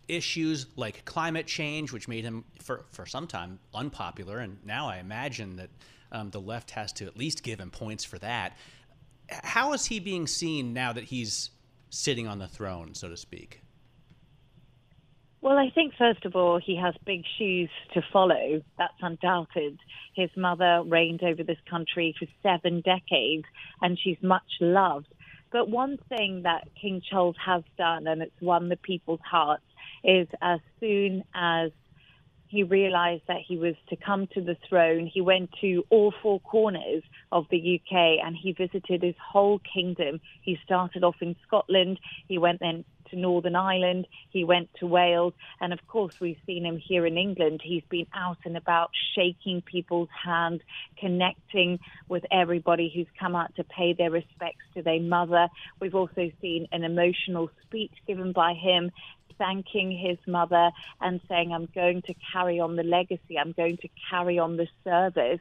issues 0.08 0.66
like 0.76 1.04
climate 1.04 1.46
change, 1.46 1.92
which 1.92 2.08
made 2.08 2.24
him 2.24 2.44
for, 2.62 2.84
for 2.90 3.06
some 3.06 3.26
time 3.26 3.58
unpopular, 3.74 4.38
and 4.38 4.58
now 4.64 4.88
I 4.88 4.98
imagine 4.98 5.56
that 5.56 5.70
um, 6.12 6.30
the 6.30 6.40
left 6.40 6.70
has 6.72 6.92
to 6.94 7.06
at 7.06 7.16
least 7.16 7.42
give 7.42 7.60
him 7.60 7.70
points 7.70 8.04
for 8.04 8.18
that. 8.18 8.56
How 9.28 9.72
is 9.72 9.86
he 9.86 9.98
being 9.98 10.26
seen 10.26 10.72
now 10.72 10.92
that 10.92 11.04
he's 11.04 11.50
sitting 11.90 12.26
on 12.28 12.38
the 12.38 12.48
throne, 12.48 12.94
so 12.94 13.08
to 13.08 13.16
speak? 13.16 13.62
Well, 15.40 15.58
I 15.58 15.70
think 15.70 15.94
first 15.96 16.24
of 16.24 16.34
all, 16.34 16.58
he 16.58 16.76
has 16.76 16.94
big 17.04 17.22
shoes 17.38 17.70
to 17.94 18.02
follow. 18.12 18.62
That's 18.78 18.94
undoubted. 19.00 19.78
His 20.14 20.30
mother 20.36 20.82
reigned 20.84 21.22
over 21.22 21.44
this 21.44 21.60
country 21.70 22.14
for 22.18 22.26
seven 22.42 22.80
decades, 22.80 23.44
and 23.80 23.98
she's 23.98 24.16
much 24.22 24.42
loved. 24.60 25.06
But 25.52 25.68
one 25.68 25.98
thing 26.08 26.42
that 26.42 26.68
King 26.80 27.00
Charles 27.08 27.36
has 27.44 27.62
done, 27.78 28.06
and 28.06 28.22
it's 28.22 28.40
won 28.40 28.68
the 28.68 28.76
people's 28.76 29.20
hearts, 29.20 29.62
is 30.06 30.28
as 30.40 30.60
soon 30.80 31.24
as 31.34 31.72
he 32.48 32.62
realized 32.62 33.24
that 33.26 33.40
he 33.46 33.56
was 33.56 33.74
to 33.88 33.96
come 33.96 34.28
to 34.28 34.40
the 34.40 34.56
throne, 34.68 35.10
he 35.12 35.20
went 35.20 35.50
to 35.60 35.84
all 35.90 36.14
four 36.22 36.40
corners 36.40 37.02
of 37.32 37.44
the 37.50 37.80
UK 37.80 38.24
and 38.24 38.36
he 38.36 38.52
visited 38.52 39.02
his 39.02 39.16
whole 39.20 39.60
kingdom. 39.60 40.20
He 40.42 40.58
started 40.64 41.02
off 41.02 41.16
in 41.20 41.34
Scotland, 41.46 41.98
he 42.28 42.38
went 42.38 42.60
then 42.60 42.84
to 43.10 43.16
Northern 43.16 43.54
Ireland, 43.54 44.06
he 44.30 44.44
went 44.44 44.68
to 44.80 44.86
Wales, 44.86 45.32
and 45.60 45.72
of 45.72 45.78
course, 45.86 46.14
we've 46.20 46.38
seen 46.46 46.64
him 46.64 46.76
here 46.76 47.06
in 47.06 47.16
England. 47.16 47.60
He's 47.62 47.84
been 47.88 48.06
out 48.14 48.38
and 48.44 48.56
about 48.56 48.90
shaking 49.14 49.62
people's 49.62 50.08
hands, 50.24 50.60
connecting 50.98 51.78
with 52.08 52.24
everybody 52.30 52.90
who's 52.94 53.06
come 53.18 53.36
out 53.36 53.54
to 53.56 53.64
pay 53.64 53.92
their 53.92 54.10
respects 54.10 54.64
to 54.74 54.82
their 54.82 55.00
mother. 55.00 55.48
We've 55.80 55.94
also 55.94 56.30
seen 56.40 56.66
an 56.72 56.84
emotional 56.84 57.50
speech 57.62 57.92
given 58.06 58.32
by 58.32 58.54
him 58.54 58.90
thanking 59.38 59.90
his 59.90 60.18
mother 60.26 60.70
and 61.00 61.20
saying, 61.28 61.52
I'm 61.52 61.68
going 61.74 62.02
to 62.02 62.14
carry 62.32 62.60
on 62.60 62.76
the 62.76 62.82
legacy, 62.82 63.38
I'm 63.38 63.52
going 63.52 63.78
to 63.78 63.88
carry 64.10 64.38
on 64.38 64.56
the 64.56 64.66
service. 64.84 65.40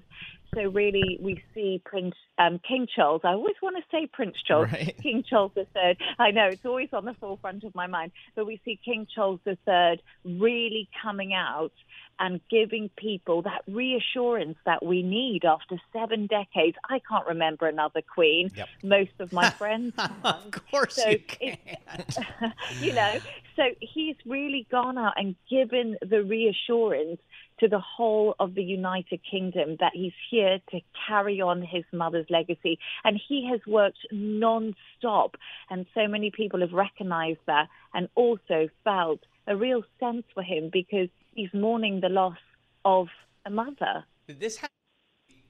So 0.53 0.69
really, 0.69 1.17
we 1.21 1.43
see 1.53 1.81
Prince 1.83 2.15
um, 2.37 2.59
King 2.67 2.87
Charles. 2.93 3.21
I 3.23 3.29
always 3.29 3.55
want 3.61 3.75
to 3.77 3.83
say 3.91 4.07
Prince 4.11 4.35
Charles, 4.45 4.71
Right. 4.71 4.95
King 5.03 5.23
Charles 5.27 5.51
III. 5.57 5.97
I 6.19 6.31
know 6.31 6.47
it's 6.47 6.65
always 6.65 6.89
on 6.93 7.05
the 7.05 7.13
forefront 7.15 7.63
of 7.63 7.73
my 7.75 7.87
mind, 7.87 8.11
but 8.35 8.45
we 8.45 8.59
see 8.63 8.79
King 8.83 9.07
Charles 9.13 9.39
III 9.47 10.01
really 10.23 10.87
coming 11.01 11.33
out 11.33 11.71
and 12.17 12.39
giving 12.49 12.89
people 12.95 13.41
that 13.41 13.61
reassurance 13.67 14.57
that 14.65 14.85
we 14.85 15.03
need 15.03 15.43
after 15.43 15.75
seven 15.91 16.27
decades. 16.27 16.77
I 16.89 16.99
can't 17.09 17.27
remember 17.27 17.67
another 17.67 18.01
queen. 18.01 18.49
Yep. 18.55 18.67
Most 18.83 19.11
of 19.19 19.33
my 19.33 19.49
friends, 19.61 19.93
of 20.23 20.51
course 20.71 20.95
So 20.95 21.09
you 21.09 21.15
it- 21.15 21.27
can. 21.27 22.53
you 22.79 22.93
know, 22.93 23.15
so 23.57 23.63
he's 23.81 24.15
really 24.25 24.65
gone 24.71 24.97
out 24.97 25.13
and 25.17 25.35
given 25.49 25.97
the 26.01 26.23
reassurance 26.23 27.19
to 27.59 27.67
the 27.67 27.79
whole 27.79 28.35
of 28.39 28.55
the 28.55 28.63
United 28.63 29.21
Kingdom 29.29 29.77
that 29.79 29.91
he's 29.93 30.13
here 30.29 30.59
to 30.71 30.79
carry 31.07 31.41
on 31.41 31.61
his 31.61 31.83
mother's 31.93 32.27
legacy. 32.29 32.79
And 33.03 33.19
he 33.27 33.47
has 33.51 33.61
worked 33.67 33.99
non-stop. 34.11 35.35
And 35.69 35.85
so 35.93 36.07
many 36.07 36.31
people 36.31 36.61
have 36.61 36.73
recognized 36.73 37.39
that 37.47 37.67
and 37.93 38.09
also 38.15 38.69
felt 38.83 39.19
a 39.47 39.55
real 39.55 39.83
sense 39.99 40.23
for 40.33 40.43
him 40.43 40.69
because 40.71 41.09
he's 41.33 41.53
mourning 41.53 42.01
the 42.01 42.09
loss 42.09 42.37
of 42.83 43.07
a 43.45 43.49
mother. 43.49 44.03
Did 44.27 44.39
this 44.39 44.57
ha- 44.57 44.67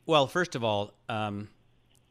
well, 0.06 0.28
first 0.28 0.56
of 0.56 0.64
all, 0.64 0.94
um, 1.10 1.50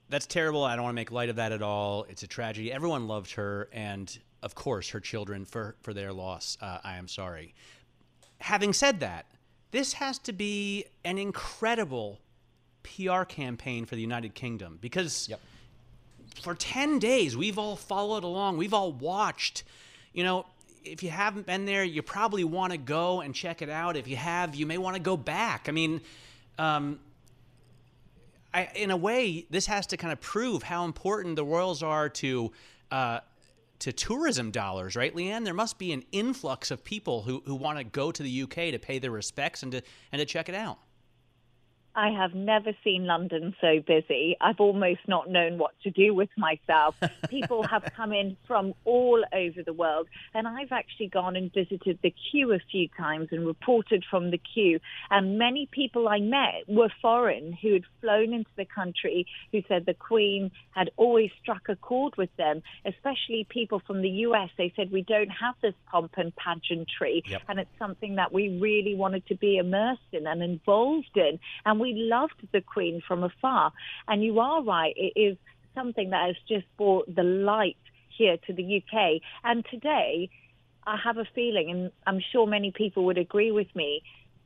that's 0.08 0.26
terrible. 0.26 0.64
I 0.64 0.74
don't 0.74 0.84
want 0.84 0.94
to 0.94 0.96
make 0.96 1.12
light 1.12 1.28
of 1.28 1.36
that 1.36 1.52
at 1.52 1.62
all. 1.62 2.04
It's 2.08 2.22
a 2.22 2.26
tragedy. 2.26 2.72
Everyone 2.72 3.06
loved 3.06 3.32
her, 3.32 3.68
and 3.72 4.16
of 4.42 4.54
course, 4.54 4.90
her 4.90 5.00
children 5.00 5.44
for 5.44 5.76
for 5.80 5.94
their 5.94 6.12
loss. 6.12 6.58
Uh, 6.60 6.78
I 6.82 6.96
am 6.96 7.08
sorry. 7.08 7.54
Having 8.38 8.72
said 8.74 9.00
that, 9.00 9.26
this 9.74 9.94
has 9.94 10.20
to 10.20 10.32
be 10.32 10.84
an 11.04 11.18
incredible 11.18 12.20
PR 12.84 13.24
campaign 13.24 13.84
for 13.84 13.96
the 13.96 14.00
United 14.00 14.32
Kingdom 14.32 14.78
because 14.80 15.28
Yep. 15.28 15.40
for 16.42 16.54
10 16.54 17.00
days 17.00 17.36
we've 17.36 17.58
all 17.58 17.74
followed 17.74 18.22
along. 18.22 18.56
We've 18.56 18.72
all 18.72 18.92
watched. 18.92 19.64
You 20.12 20.22
know 20.22 20.46
if 20.84 21.02
you 21.02 21.10
haven't 21.10 21.46
been 21.46 21.64
there 21.64 21.82
you 21.82 22.02
probably 22.02 22.44
want 22.44 22.70
to 22.70 22.78
go 22.78 23.20
and 23.20 23.34
check 23.34 23.62
it 23.62 23.68
out. 23.68 23.96
If 23.96 24.06
you 24.06 24.14
have 24.14 24.54
you 24.54 24.64
may 24.64 24.78
want 24.78 24.94
to 24.94 25.02
go 25.02 25.16
back. 25.16 25.66
I 25.68 25.72
mean 25.72 26.00
um, 26.56 27.00
I, 28.52 28.68
in 28.76 28.92
a 28.92 28.96
way 28.96 29.44
this 29.50 29.66
has 29.66 29.88
to 29.88 29.96
kind 29.96 30.12
of 30.12 30.20
prove 30.20 30.62
how 30.62 30.84
important 30.84 31.34
the 31.34 31.44
royals 31.44 31.82
are 31.82 32.08
to 32.10 32.52
uh, 32.92 33.18
to 33.80 33.92
tourism 33.92 34.50
dollars 34.50 34.96
right 34.96 35.14
Leigh-Ann? 35.14 35.44
There 35.44 35.54
must 35.54 35.78
be 35.78 35.92
an 35.92 36.04
influx 36.12 36.70
of 36.70 36.84
people 36.84 37.22
who, 37.22 37.42
who 37.46 37.54
want 37.54 37.78
to 37.78 37.84
go 37.84 38.12
to 38.12 38.22
the 38.22 38.42
uk 38.42 38.54
to 38.54 38.78
pay 38.78 38.98
their 38.98 39.10
respects 39.10 39.62
and 39.62 39.72
to 39.72 39.82
and 40.12 40.20
to 40.20 40.26
check 40.26 40.48
it 40.48 40.54
out 40.54 40.78
I 41.96 42.10
have 42.10 42.34
never 42.34 42.72
seen 42.82 43.06
London 43.06 43.54
so 43.60 43.80
busy. 43.86 44.36
I've 44.40 44.58
almost 44.58 45.00
not 45.06 45.30
known 45.30 45.58
what 45.58 45.72
to 45.84 45.90
do 45.90 46.12
with 46.12 46.28
myself. 46.36 46.96
People 47.30 47.62
have 47.62 47.84
come 47.96 48.12
in 48.12 48.36
from 48.46 48.74
all 48.84 49.24
over 49.32 49.62
the 49.62 49.72
world, 49.72 50.08
and 50.34 50.48
I've 50.48 50.72
actually 50.72 51.06
gone 51.08 51.36
and 51.36 51.52
visited 51.52 52.00
the 52.02 52.12
queue 52.30 52.52
a 52.52 52.58
few 52.70 52.88
times 52.96 53.28
and 53.30 53.46
reported 53.46 54.04
from 54.10 54.30
the 54.32 54.38
queue. 54.38 54.80
And 55.10 55.38
many 55.38 55.68
people 55.70 56.08
I 56.08 56.18
met 56.18 56.64
were 56.66 56.90
foreign 57.00 57.52
who 57.52 57.74
had 57.74 57.84
flown 58.00 58.32
into 58.32 58.50
the 58.56 58.64
country 58.64 59.26
who 59.52 59.62
said 59.68 59.86
the 59.86 59.94
Queen 59.94 60.50
had 60.72 60.90
always 60.96 61.30
struck 61.40 61.68
a 61.68 61.76
chord 61.76 62.16
with 62.16 62.34
them, 62.36 62.62
especially 62.84 63.46
people 63.48 63.80
from 63.86 64.02
the 64.02 64.10
US. 64.26 64.50
They 64.58 64.72
said, 64.74 64.90
We 64.90 65.02
don't 65.02 65.30
have 65.30 65.54
this 65.62 65.74
pomp 65.90 66.14
and 66.16 66.34
pageantry, 66.34 67.22
Yep. 67.26 67.42
and 67.48 67.60
it's 67.60 67.78
something 67.78 68.16
that 68.16 68.32
we 68.32 68.58
really 68.58 68.94
wanted 68.96 69.26
to 69.28 69.36
be 69.36 69.58
immersed 69.58 70.00
in 70.12 70.26
and 70.26 70.42
involved 70.42 71.16
in. 71.16 71.38
And 71.64 71.83
we 71.84 71.92
loved 71.94 72.40
the 72.52 72.62
Queen 72.62 73.02
from 73.06 73.22
afar. 73.24 73.70
And 74.08 74.24
you 74.24 74.40
are 74.40 74.62
right, 74.64 74.94
it 74.96 75.12
is 75.20 75.36
something 75.74 76.10
that 76.10 76.26
has 76.28 76.36
just 76.48 76.66
brought 76.78 77.14
the 77.14 77.22
light 77.22 77.76
here 78.16 78.36
to 78.46 78.52
the 78.54 78.66
UK. 78.78 79.20
And 79.42 79.64
today, 79.70 80.30
I 80.86 80.96
have 81.02 81.18
a 81.18 81.26
feeling, 81.34 81.70
and 81.70 81.92
I'm 82.06 82.20
sure 82.32 82.46
many 82.46 82.72
people 82.74 83.04
would 83.04 83.18
agree 83.18 83.52
with 83.52 83.68
me, 83.74 84.02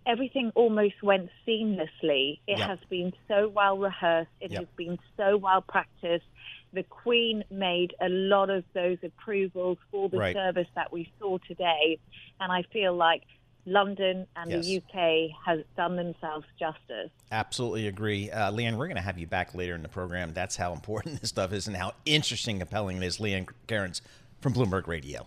everything 0.06 0.50
almost 0.56 0.94
went 1.02 1.28
seamlessly. 1.46 2.40
It 2.46 2.58
Yeah. 2.58 2.66
has 2.66 2.78
been 2.88 3.12
so 3.28 3.48
well 3.48 3.78
rehearsed, 3.78 4.30
it 4.40 4.50
Yep. 4.50 4.60
has 4.60 4.68
been 4.76 4.98
so 5.16 5.36
well 5.36 5.62
practiced. 5.62 6.26
The 6.72 6.82
Queen 6.84 7.44
made 7.50 7.94
a 8.00 8.08
lot 8.08 8.50
of 8.50 8.64
those 8.74 8.98
approvals 9.04 9.78
for 9.90 10.08
the 10.08 10.18
Right. 10.18 10.34
service 10.34 10.68
that 10.74 10.92
we 10.92 11.12
saw 11.18 11.38
today. 11.46 11.98
And 12.40 12.50
I 12.50 12.62
feel 12.72 12.94
like 12.94 13.22
London 13.68 14.26
and 14.36 14.50
Yes. 14.50 14.64
the 14.64 14.76
UK 14.78 15.30
has 15.44 15.60
done 15.76 15.96
themselves 15.96 16.46
justice. 16.58 17.10
Absolutely 17.30 17.86
agree. 17.86 18.30
Uh, 18.30 18.50
Leigh-Ann, 18.50 18.76
we're 18.76 18.86
going 18.86 18.96
to 18.96 19.02
have 19.02 19.18
you 19.18 19.26
back 19.26 19.54
later 19.54 19.74
in 19.74 19.82
the 19.82 19.88
program. 19.88 20.32
That's 20.32 20.56
how 20.56 20.72
important 20.72 21.20
this 21.20 21.30
stuff 21.30 21.52
is 21.52 21.66
and 21.66 21.76
how 21.76 21.92
interesting, 22.06 22.58
compelling 22.58 22.96
it 22.96 23.02
is. 23.02 23.18
Leanne 23.18 23.48
Cairns 23.66 24.02
from 24.40 24.54
Bloomberg 24.54 24.86
Radio. 24.86 25.26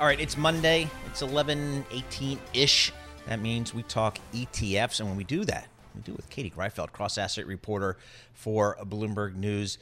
All 0.00 0.06
right, 0.06 0.20
it's 0.20 0.36
Monday. 0.36 0.88
It's 1.06 1.22
11, 1.22 1.84
18 1.90 2.38
ish. 2.54 2.92
That 3.26 3.40
means 3.40 3.74
we 3.74 3.82
talk 3.82 4.18
ETFs. 4.32 5.00
And 5.00 5.08
when 5.08 5.18
we 5.18 5.24
do 5.24 5.44
that, 5.46 5.66
we 5.96 6.02
do 6.02 6.12
it 6.12 6.16
with 6.16 6.30
Katie 6.30 6.52
Greifeld, 6.56 6.92
cross 6.92 7.18
asset 7.18 7.48
reporter 7.48 7.96
for 8.32 8.76
Bloomberg 8.82 9.34
News. 9.34 9.76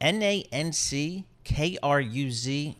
NANC, 0.00 1.24
KRUZ. 1.44 2.74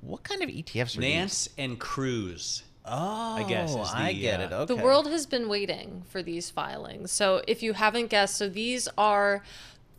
What 0.00 0.24
kind 0.24 0.42
of 0.42 0.48
ETFs 0.48 0.98
are 0.98 1.00
these? 1.00 1.14
nance 1.14 1.48
and 1.56 1.78
cruz 1.78 2.64
Oh, 2.90 3.36
I 3.36 3.42
guess 3.42 3.74
is 3.74 3.90
I 3.92 4.12
get 4.12 4.40
uh, 4.40 4.44
it. 4.44 4.52
Okay. 4.52 4.74
The 4.74 4.82
world 4.82 5.06
has 5.08 5.26
been 5.26 5.48
waiting 5.48 6.02
for 6.08 6.22
these 6.22 6.50
filings. 6.50 7.12
So 7.12 7.42
if 7.46 7.62
you 7.62 7.74
haven't 7.74 8.08
guessed, 8.08 8.36
so 8.36 8.48
these 8.48 8.88
are 8.96 9.42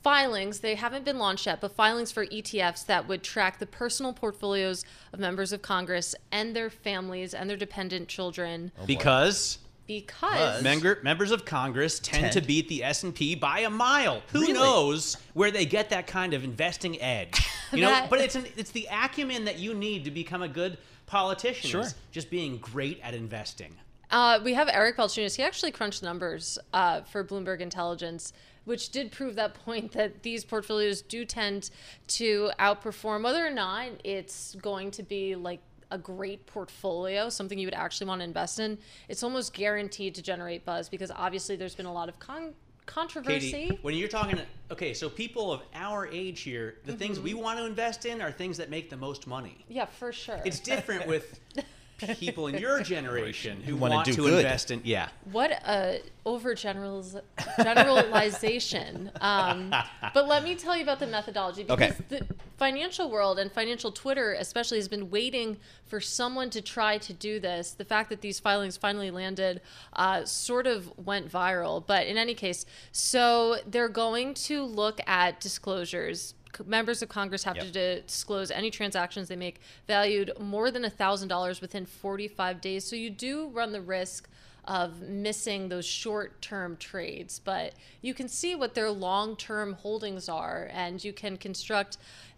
filings, 0.02 0.60
they 0.60 0.76
haven't 0.76 1.06
been 1.06 1.18
launched 1.18 1.46
yet, 1.46 1.62
but 1.62 1.74
filings 1.76 2.12
for 2.12 2.26
ETFs 2.26 2.86
that 2.86 3.08
would 3.08 3.24
track 3.24 3.60
the 3.60 3.66
personal 3.66 4.14
portfolios 4.14 4.86
of 5.14 5.20
members 5.20 5.52
of 5.52 5.62
Congress 5.62 6.16
and 6.32 6.56
their 6.56 6.70
families 6.70 7.34
and 7.34 7.50
their 7.50 7.58
dependent 7.58 8.08
children 8.08 8.72
because 8.86 9.60
because 9.88 10.62
Member, 10.62 11.00
members 11.02 11.32
of 11.32 11.46
Congress 11.46 12.00
tend 12.00 12.22
Tend. 12.22 12.34
to 12.34 12.42
beat 12.42 12.68
the 12.70 12.84
S&P 12.84 13.34
by 13.34 13.62
a 13.62 13.72
mile. 13.72 14.22
Who 14.34 14.42
Really? 14.42 14.54
knows 14.54 15.18
where 15.34 15.50
they 15.50 15.66
get 15.66 15.90
that 15.90 16.06
kind 16.06 16.36
of 16.36 16.44
investing 16.44 17.02
edge? 17.02 17.48
You 17.72 17.82
know, 17.82 17.90
That- 17.90 18.10
but 18.10 18.20
it's 18.20 18.34
an, 18.36 18.46
it's 18.58 18.70
the 18.72 18.88
acumen 18.92 19.46
that 19.46 19.60
you 19.60 19.74
need 19.76 20.04
to 20.06 20.12
become 20.12 20.42
a 20.44 20.48
good 20.48 20.78
politician. 21.08 21.70
Sure. 21.70 21.82
is 21.82 21.94
Just 22.12 22.30
being 22.32 22.58
great 22.58 23.00
at 23.04 23.14
investing. 23.16 23.76
Uh, 24.12 24.40
we 24.44 24.54
have 24.56 24.68
Eric 24.72 24.98
Balchunas. 24.98 25.36
He 25.36 25.44
actually 25.44 25.72
crunched 25.72 26.02
numbers 26.02 26.58
uh, 26.74 27.02
for 27.02 27.24
Bloomberg 27.24 27.60
Intelligence, 27.60 28.34
which 28.70 28.90
did 28.92 29.12
prove 29.12 29.34
that 29.36 29.56
point 29.56 29.92
that 30.00 30.22
these 30.22 30.46
portfolios 30.46 31.02
do 31.02 31.26
tend 31.26 31.72
to 32.08 32.52
outperform, 32.60 33.24
whether 33.24 33.46
or 33.46 33.50
not 33.50 33.88
it's 34.04 34.56
going 34.62 34.92
to 34.92 35.02
be 35.04 35.36
like 35.36 35.60
a 35.92 35.98
great 35.98 36.46
portfolio, 36.46 37.30
something 37.30 37.58
you 37.58 37.66
would 37.66 37.74
actually 37.74 38.06
want 38.06 38.22
to 38.22 38.26
invest 38.26 38.60
in. 38.60 38.78
It's 39.08 39.24
almost 39.24 39.54
guaranteed 39.56 40.14
to 40.16 40.22
generate 40.22 40.64
buzz 40.64 40.88
because 40.88 41.10
obviously 41.10 41.56
there's 41.56 41.74
been 41.74 41.88
a 41.88 41.92
lot 41.94 42.10
of 42.10 42.20
con- 42.20 42.54
controversy. 42.86 43.52
Katie, 43.52 43.80
when 43.82 43.96
you're 43.96 44.08
talking, 44.08 44.40
okay, 44.70 44.94
so 44.94 45.10
people 45.10 45.52
of 45.52 45.62
our 45.74 46.06
age 46.08 46.42
here, 46.42 46.76
the 46.86 46.94
things 46.94 47.18
Mm-hmm. 47.18 47.24
we 47.26 47.34
want 47.34 47.58
to 47.58 47.66
invest 47.66 48.06
in 48.06 48.22
are 48.22 48.32
things 48.32 48.56
that 48.58 48.70
make 48.70 48.92
the 48.92 48.98
most 48.98 49.26
money. 49.26 49.66
yeah, 49.68 49.86
for 49.86 50.12
sure. 50.12 50.40
It's 50.46 50.60
different 50.60 51.08
with 51.08 51.40
people 52.08 52.48
in 52.48 52.58
your 52.58 52.82
generation 52.82 53.62
who 53.62 53.76
wanna 53.76 53.96
want 53.96 54.06
do 54.06 54.14
to 54.14 54.22
good. 54.22 54.34
invest 54.46 54.72
in. 54.72 54.82
Yeah, 54.84 55.10
What 55.32 55.52
a 55.52 56.02
overgeneraliz- 56.26 57.22
generalization. 57.64 59.12
Um, 59.22 59.74
but 60.14 60.28
let 60.28 60.44
me 60.44 60.56
tell 60.56 60.76
you 60.76 60.84
about 60.84 61.00
the 61.00 61.08
methodology 61.08 61.64
because 61.64 61.92
Okay. 61.92 61.96
the 62.10 62.26
financial 62.58 63.10
world 63.10 63.40
and 63.40 63.52
financial 63.52 63.92
Twitter 63.92 64.34
especially 64.34 64.78
has 64.78 64.88
been 64.88 65.10
waiting 65.10 65.58
for 65.86 66.00
someone 66.02 66.50
to 66.52 66.62
try 66.62 66.98
to 67.00 67.14
do 67.14 67.40
this. 67.40 67.72
The 67.72 67.86
fact 67.86 68.10
that 68.10 68.22
these 68.22 68.40
filings 68.40 68.78
finally 68.78 69.12
landed 69.12 69.62
uh, 69.94 70.26
sort 70.26 70.68
of 70.68 70.92
went 70.98 71.32
viral. 71.32 71.84
But 71.86 72.06
in 72.08 72.18
any 72.18 72.34
case, 72.34 72.66
so 72.92 73.58
they're 73.66 73.88
going 73.90 74.34
to 74.36 74.64
look 74.64 75.00
at 75.08 75.40
disclosures 75.40 76.20
c- 76.30 76.36
members 76.66 77.02
of 77.02 77.10
Congress 77.10 77.44
have 77.44 77.58
Yep. 77.58 77.72
to 77.74 78.02
disclose 78.02 78.52
any 78.52 78.72
transactions 78.72 79.28
they 79.28 79.36
make 79.36 79.62
valued 79.88 80.32
more 80.40 80.72
than 80.72 80.84
$1,000 80.84 81.62
within 81.62 81.86
45 81.86 82.62
days. 82.62 82.84
So 82.86 82.96
you 82.96 83.10
do 83.10 83.48
run 83.50 83.72
the 83.72 83.82
risk 83.82 84.30
of 84.66 85.02
missing 85.02 85.70
those 85.70 85.86
short 85.86 86.42
term 86.42 86.78
trades, 86.78 87.40
but 87.40 87.74
you 88.02 88.14
can 88.14 88.28
see 88.28 88.56
what 88.56 88.76
their 88.76 88.92
long 88.92 89.36
term 89.36 89.74
holdings 89.74 90.30
are, 90.30 90.70
and 90.72 91.04
you 91.04 91.14
can 91.14 91.38
construct 91.38 91.98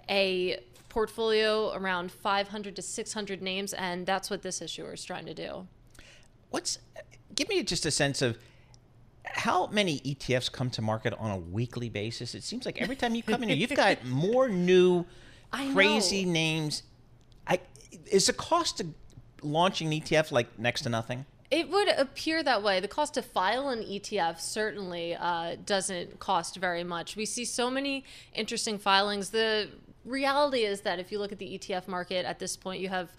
a 0.09 0.59
portfolio 0.89 1.73
around 1.73 2.11
500 2.11 2.75
to 2.75 2.81
600 2.81 3.41
names, 3.41 3.73
and 3.73 4.05
that's 4.05 4.29
what 4.29 4.41
this 4.41 4.61
issuer 4.61 4.93
is 4.93 5.03
trying 5.03 5.25
to 5.25 5.33
do. 5.33 5.67
What's 6.49 6.79
give 7.33 7.47
me 7.49 7.63
just 7.63 7.85
a 7.85 7.91
sense 7.91 8.21
of 8.21 8.37
how 9.33 9.67
many 9.67 9.99
ETFs 10.01 10.51
come 10.51 10.69
to 10.71 10.81
market 10.81 11.13
on 11.17 11.31
a 11.31 11.37
weekly 11.37 11.89
basis? 11.89 12.35
It 12.35 12.43
seems 12.43 12.65
like 12.65 12.81
every 12.81 12.95
time 12.95 13.15
you 13.15 13.23
come 13.23 13.43
in 13.43 13.49
here, 13.49 13.57
you've 13.57 13.75
got 13.75 14.03
more 14.05 14.47
new 14.47 15.05
crazy 15.51 16.25
names. 16.25 16.83
I 17.47 17.59
is 18.09 18.27
the 18.27 18.33
cost 18.33 18.79
of 18.81 18.87
launching 19.41 19.93
an 19.93 19.99
ETF 19.99 20.31
like 20.31 20.59
next 20.59 20.81
to 20.81 20.89
nothing? 20.89 21.25
It 21.49 21.69
would 21.69 21.89
appear 21.89 22.43
that 22.43 22.63
way. 22.63 22.79
The 22.79 22.87
cost 22.87 23.15
to 23.15 23.21
file 23.21 23.69
an 23.69 23.79
ETF 23.83 24.39
certainly 24.39 25.15
uh, 25.15 25.57
doesn't 25.65 26.19
cost 26.19 26.55
very 26.55 26.85
much. 26.85 27.17
We 27.17 27.25
see 27.25 27.43
so 27.43 27.69
many 27.69 28.05
interesting 28.33 28.77
filings. 28.77 29.31
The 29.31 29.69
reality 30.05 30.63
is 30.63 30.81
that 30.81 30.99
if 30.99 31.11
you 31.11 31.19
look 31.19 31.33
at 31.33 31.39
the 31.39 31.57
ETF 31.59 31.89
market 31.89 32.25
at 32.25 32.39
this 32.39 32.55
point, 32.55 32.81
you 32.81 32.87
have 32.87 33.09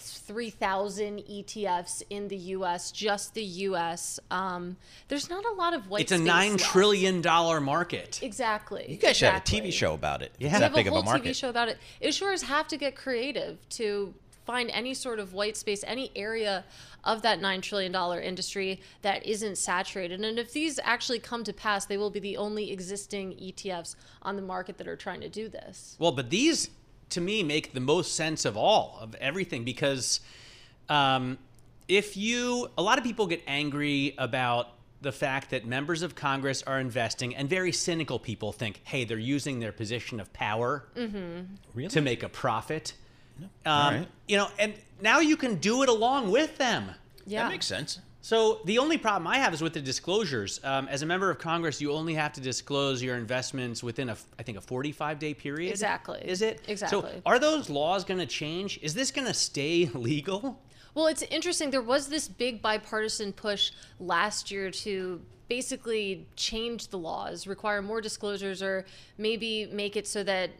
3,000 0.00 1.18
ETFs 1.20 2.02
in 2.10 2.28
the 2.28 2.36
US, 2.36 2.90
just 2.90 3.34
the 3.34 3.42
US. 3.42 4.20
Um, 4.30 4.76
there's 5.08 5.28
not 5.30 5.44
a 5.44 5.52
lot 5.52 5.74
of 5.74 5.88
white 5.88 6.02
It's 6.02 6.12
a 6.12 6.16
space 6.16 6.26
nine 6.26 6.52
left. 6.52 6.64
trillion 6.64 7.20
dollar 7.20 7.60
market. 7.60 8.20
Exactly. 8.22 8.86
You 8.88 8.96
guys 8.96 9.16
should 9.16 9.28
have 9.28 9.42
a. 9.42 9.44
TV 9.44 9.72
show 9.72 9.94
about 9.94 10.22
it. 10.22 10.32
Yeah. 10.38 10.50
That 10.50 10.62
have 10.62 10.74
big 10.74 10.86
a 10.86 10.90
of 10.90 10.94
whole 10.94 11.02
a 11.02 11.04
market. 11.04 11.30
TV 11.30 11.34
show 11.34 11.48
about 11.48 11.68
it. 11.68 11.78
Issuers 12.02 12.42
have 12.42 12.68
to 12.68 12.76
get 12.76 12.96
creative 12.96 13.58
to 13.70 14.14
find 14.44 14.70
any 14.70 14.94
sort 14.94 15.18
of 15.18 15.32
white 15.32 15.56
space, 15.56 15.82
any 15.86 16.10
area 16.14 16.64
of 17.04 17.22
that 17.22 17.40
$9 17.40 17.62
trillion 17.62 17.94
industry 18.22 18.80
that 19.02 19.24
isn't 19.26 19.56
saturated. 19.58 20.24
And 20.24 20.38
if 20.38 20.52
these 20.52 20.78
actually 20.82 21.18
come 21.18 21.44
to 21.44 21.52
pass, 21.52 21.86
they 21.86 21.96
will 21.96 22.10
be 22.10 22.20
the 22.20 22.36
only 22.36 22.70
existing 22.72 23.32
ETFs 23.32 23.96
on 24.22 24.36
the 24.36 24.42
market 24.42 24.78
that 24.78 24.88
are 24.88 24.96
trying 24.96 25.20
to 25.20 25.28
do 25.28 25.48
this. 25.48 25.96
Well, 25.98 26.12
but 26.12 26.30
these 26.30 26.70
to 27.10 27.20
me 27.20 27.42
make 27.42 27.72
the 27.72 27.80
most 27.80 28.14
sense 28.14 28.44
of 28.44 28.56
all 28.56 28.98
of 29.00 29.14
everything 29.16 29.64
because 29.64 30.20
um, 30.88 31.38
if 31.88 32.16
you, 32.16 32.68
a 32.76 32.82
lot 32.82 32.98
of 32.98 33.04
people 33.04 33.26
get 33.26 33.42
angry 33.46 34.14
about 34.18 34.68
the 35.02 35.12
fact 35.12 35.50
that 35.50 35.66
members 35.66 36.02
of 36.02 36.14
Congress 36.14 36.62
are 36.62 36.80
investing, 36.80 37.36
and 37.36 37.48
very 37.48 37.70
cynical 37.70 38.18
people 38.18 38.50
think, 38.52 38.80
hey, 38.84 39.04
they're 39.04 39.18
using 39.18 39.60
their 39.60 39.70
position 39.72 40.18
of 40.18 40.32
power 40.32 40.86
Really? 41.74 41.88
to 41.90 42.00
make 42.00 42.22
a 42.22 42.28
profit. 42.28 42.94
Um, 43.40 43.48
All 43.66 43.90
right. 43.92 44.08
You 44.26 44.38
know, 44.38 44.48
and 44.58 44.74
now 45.00 45.20
you 45.20 45.36
can 45.36 45.56
do 45.56 45.82
it 45.82 45.88
along 45.88 46.30
with 46.30 46.56
them. 46.58 46.90
Yeah. 47.26 47.42
That 47.42 47.50
makes 47.50 47.66
sense. 47.66 48.00
So 48.26 48.58
the 48.64 48.78
only 48.78 48.98
problem 48.98 49.28
I 49.28 49.38
have 49.38 49.54
is 49.54 49.62
with 49.62 49.74
the 49.74 49.80
disclosures. 49.80 50.58
Um, 50.64 50.88
as 50.88 51.02
a 51.02 51.06
member 51.06 51.30
of 51.30 51.38
Congress, 51.38 51.80
you 51.80 51.92
only 51.92 52.14
have 52.14 52.32
to 52.32 52.40
disclose 52.40 53.00
your 53.00 53.14
investments 53.14 53.84
within 53.84 54.08
a, 54.08 54.16
I 54.36 54.42
think, 54.42 54.58
a 54.58 54.60
45 54.60 55.20
day 55.20 55.32
period. 55.32 55.70
Exactly. 55.70 56.22
Is 56.24 56.42
it? 56.42 56.60
Exactly. 56.66 56.88
So 56.88 57.06
Exactly. 57.06 57.22
are 57.24 57.38
those 57.38 57.70
laws 57.70 58.02
going 58.02 58.18
to 58.18 58.26
change? 58.26 58.80
Is 58.82 58.94
this 58.94 59.12
going 59.12 59.28
to 59.28 59.32
stay 59.32 59.86
legal? 59.94 60.60
Well, 60.94 61.06
it's 61.06 61.22
interesting. 61.22 61.70
There 61.70 61.80
was 61.80 62.08
this 62.08 62.26
big 62.26 62.60
bipartisan 62.60 63.32
push 63.32 63.70
last 64.00 64.50
year 64.50 64.72
to 64.72 65.20
basically 65.46 66.26
change 66.34 66.88
the 66.88 66.98
laws, 66.98 67.46
require 67.46 67.80
more 67.80 68.00
disclosures, 68.00 68.60
or 68.60 68.86
maybe 69.18 69.68
make 69.72 69.94
it 69.94 70.08
so 70.08 70.24
that 70.24 70.50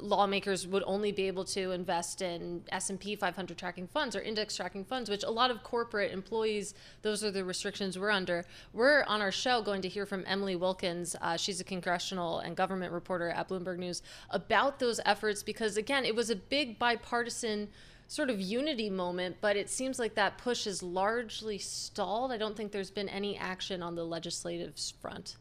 lawmakers 0.00 0.66
would 0.66 0.82
only 0.86 1.12
be 1.12 1.26
able 1.26 1.44
to 1.44 1.72
invest 1.72 2.22
in 2.22 2.62
S&P 2.70 3.16
500 3.16 3.56
tracking 3.56 3.86
funds 3.86 4.14
or 4.14 4.20
index 4.20 4.56
tracking 4.56 4.84
funds 4.84 5.10
which 5.10 5.24
a 5.24 5.30
lot 5.30 5.50
of 5.50 5.62
corporate 5.62 6.12
employees 6.12 6.74
those 7.02 7.24
are 7.24 7.30
the 7.30 7.44
restrictions 7.44 7.98
we're 7.98 8.10
under 8.10 8.44
we're 8.72 9.04
on 9.04 9.20
our 9.20 9.32
show 9.32 9.62
going 9.62 9.82
to 9.82 9.88
hear 9.88 10.06
from 10.06 10.24
Emily 10.26 10.56
Wilkins 10.56 11.16
uh, 11.20 11.36
she's 11.36 11.60
a 11.60 11.64
congressional 11.64 12.38
and 12.40 12.56
government 12.56 12.92
reporter 12.92 13.30
at 13.30 13.48
Bloomberg 13.48 13.78
News 13.78 14.02
about 14.30 14.78
those 14.78 15.00
efforts 15.04 15.42
because 15.42 15.76
again 15.76 16.04
it 16.04 16.14
was 16.14 16.30
a 16.30 16.36
big 16.36 16.78
bipartisan 16.78 17.68
sort 18.08 18.30
of 18.30 18.40
unity 18.40 18.88
moment, 18.88 19.36
but 19.40 19.54
it 19.54 19.68
seems 19.68 19.98
like 19.98 20.14
that 20.14 20.38
push 20.38 20.66
is 20.66 20.82
largely 20.82 21.58
stalled. 21.58 22.32
I 22.32 22.38
don't 22.38 22.56
think 22.56 22.72
there's 22.72 22.90
been 22.90 23.08
any 23.08 23.36
action 23.36 23.82
on 23.82 23.94
the 23.94 24.04
legislative 24.04 24.74
front. 25.00 25.36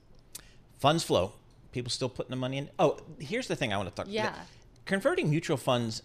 Funds 0.77 1.03
flow. 1.03 1.33
People 1.71 1.89
still 1.91 2.09
putting 2.09 2.29
the 2.31 2.35
money 2.37 2.57
in. 2.57 2.69
Oh, 2.79 2.97
here's 3.19 3.47
the 3.47 3.55
thing 3.55 3.73
I 3.73 3.77
want 3.77 3.89
to 3.89 3.95
talk. 3.95 4.07
Yeah. 4.09 4.33
Converting 4.85 5.29
mutual 5.29 5.57
funds, 5.57 6.01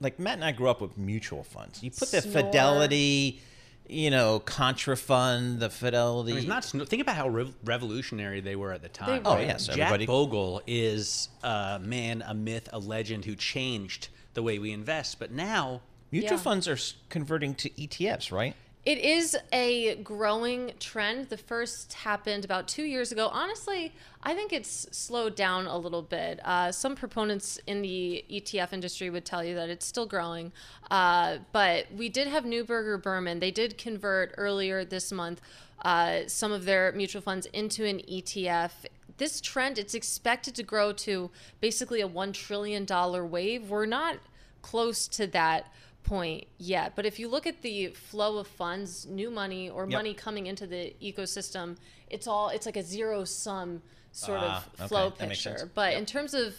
like 0.00 0.18
Matt 0.18 0.34
and 0.34 0.44
I 0.44 0.52
grew 0.52 0.68
up 0.68 0.80
with 0.80 0.96
mutual 0.96 1.42
funds. 1.42 1.82
You 1.82 1.90
put 1.90 2.10
the 2.10 2.22
Snore. 2.22 2.44
Fidelity, 2.44 3.40
you 3.88 4.10
know, 4.10 4.40
Contrafund, 4.40 5.58
the 5.58 5.68
Fidelity. 5.70 6.32
I 6.32 6.34
mean, 6.40 6.50
it's 6.52 6.74
not 6.74 6.88
think 6.88 7.02
about 7.02 7.16
how 7.16 7.28
rev- 7.28 7.54
revolutionary 7.64 8.40
they 8.40 8.56
were 8.56 8.72
at 8.72 8.82
the 8.82 8.88
time. 8.88 9.22
They 9.22 9.28
Oh, 9.28 9.34
were. 9.34 9.42
yes, 9.42 9.66
Jack 9.66 9.78
everybody- 9.78 10.06
Bogle 10.06 10.62
is 10.66 11.28
a 11.42 11.78
man, 11.82 12.22
a 12.26 12.34
myth, 12.34 12.68
a 12.72 12.78
legend 12.78 13.24
who 13.24 13.34
changed 13.34 14.08
the 14.34 14.42
way 14.42 14.58
we 14.58 14.72
invest. 14.72 15.18
But 15.18 15.32
now, 15.32 15.80
mutual 16.10 16.32
Yeah. 16.38 16.42
funds 16.42 16.68
are 16.68 16.78
converting 17.08 17.54
to 17.56 17.70
ETFs, 17.80 18.30
right? 18.30 18.54
It 18.84 18.98
is 18.98 19.34
a 19.50 19.94
growing 19.96 20.72
trend. 20.78 21.30
The 21.30 21.38
first 21.38 21.94
happened 21.94 22.44
about 22.44 22.68
two 22.68 22.82
years 22.82 23.12
ago. 23.12 23.30
Honestly, 23.32 23.94
I 24.22 24.34
think 24.34 24.52
it's 24.52 24.86
slowed 24.92 25.34
down 25.34 25.66
a 25.66 25.78
little 25.78 26.02
bit. 26.02 26.38
Uh, 26.44 26.70
some 26.70 26.94
proponents 26.94 27.58
in 27.66 27.80
the 27.80 28.26
ETF 28.30 28.74
industry 28.74 29.08
would 29.08 29.24
tell 29.24 29.42
you 29.42 29.54
that 29.54 29.70
it's 29.70 29.86
still 29.86 30.04
growing. 30.04 30.52
Uh, 30.90 31.38
but 31.52 31.86
we 31.96 32.10
did 32.10 32.28
have 32.28 32.44
Neuberger 32.44 33.02
Berman. 33.02 33.40
They 33.40 33.50
did 33.50 33.78
convert 33.78 34.34
earlier 34.36 34.84
this 34.84 35.10
month 35.10 35.40
uh, 35.80 36.20
some 36.26 36.52
of 36.52 36.66
their 36.66 36.92
mutual 36.92 37.22
funds 37.22 37.46
into 37.54 37.86
an 37.86 38.00
ETF. 38.00 38.72
This 39.16 39.40
trend, 39.40 39.78
it's 39.78 39.94
expected 39.94 40.54
to 40.56 40.62
grow 40.62 40.92
to 40.92 41.30
basically 41.62 42.02
a 42.02 42.08
$1 42.08 42.34
trillion 42.34 42.86
wave. 43.30 43.70
We're 43.70 43.86
not 43.86 44.18
close 44.60 45.08
to 45.08 45.26
that 45.28 45.72
point 46.04 46.46
yet. 46.58 46.94
But 46.94 47.06
if 47.06 47.18
you 47.18 47.28
look 47.28 47.46
at 47.46 47.62
the 47.62 47.88
flow 47.88 48.38
of 48.38 48.46
funds, 48.46 49.06
new 49.06 49.30
money 49.30 49.68
or 49.68 49.84
Yep. 49.84 49.90
money 49.90 50.14
coming 50.14 50.46
into 50.46 50.66
the 50.66 50.94
ecosystem, 51.02 51.76
it's 52.10 52.26
all 52.26 52.50
it's 52.50 52.66
like 52.66 52.76
a 52.76 52.82
zero 52.82 53.24
sum 53.24 53.82
sort 54.12 54.38
Ah, 54.40 54.64
of 54.78 54.88
flow 54.88 55.06
okay, 55.06 55.16
that 55.18 55.28
makes 55.28 55.40
sense. 55.40 55.62
picture. 55.62 55.72
But 55.74 55.92
Yep. 55.92 55.98
in 55.98 56.06
terms 56.06 56.34
of 56.34 56.54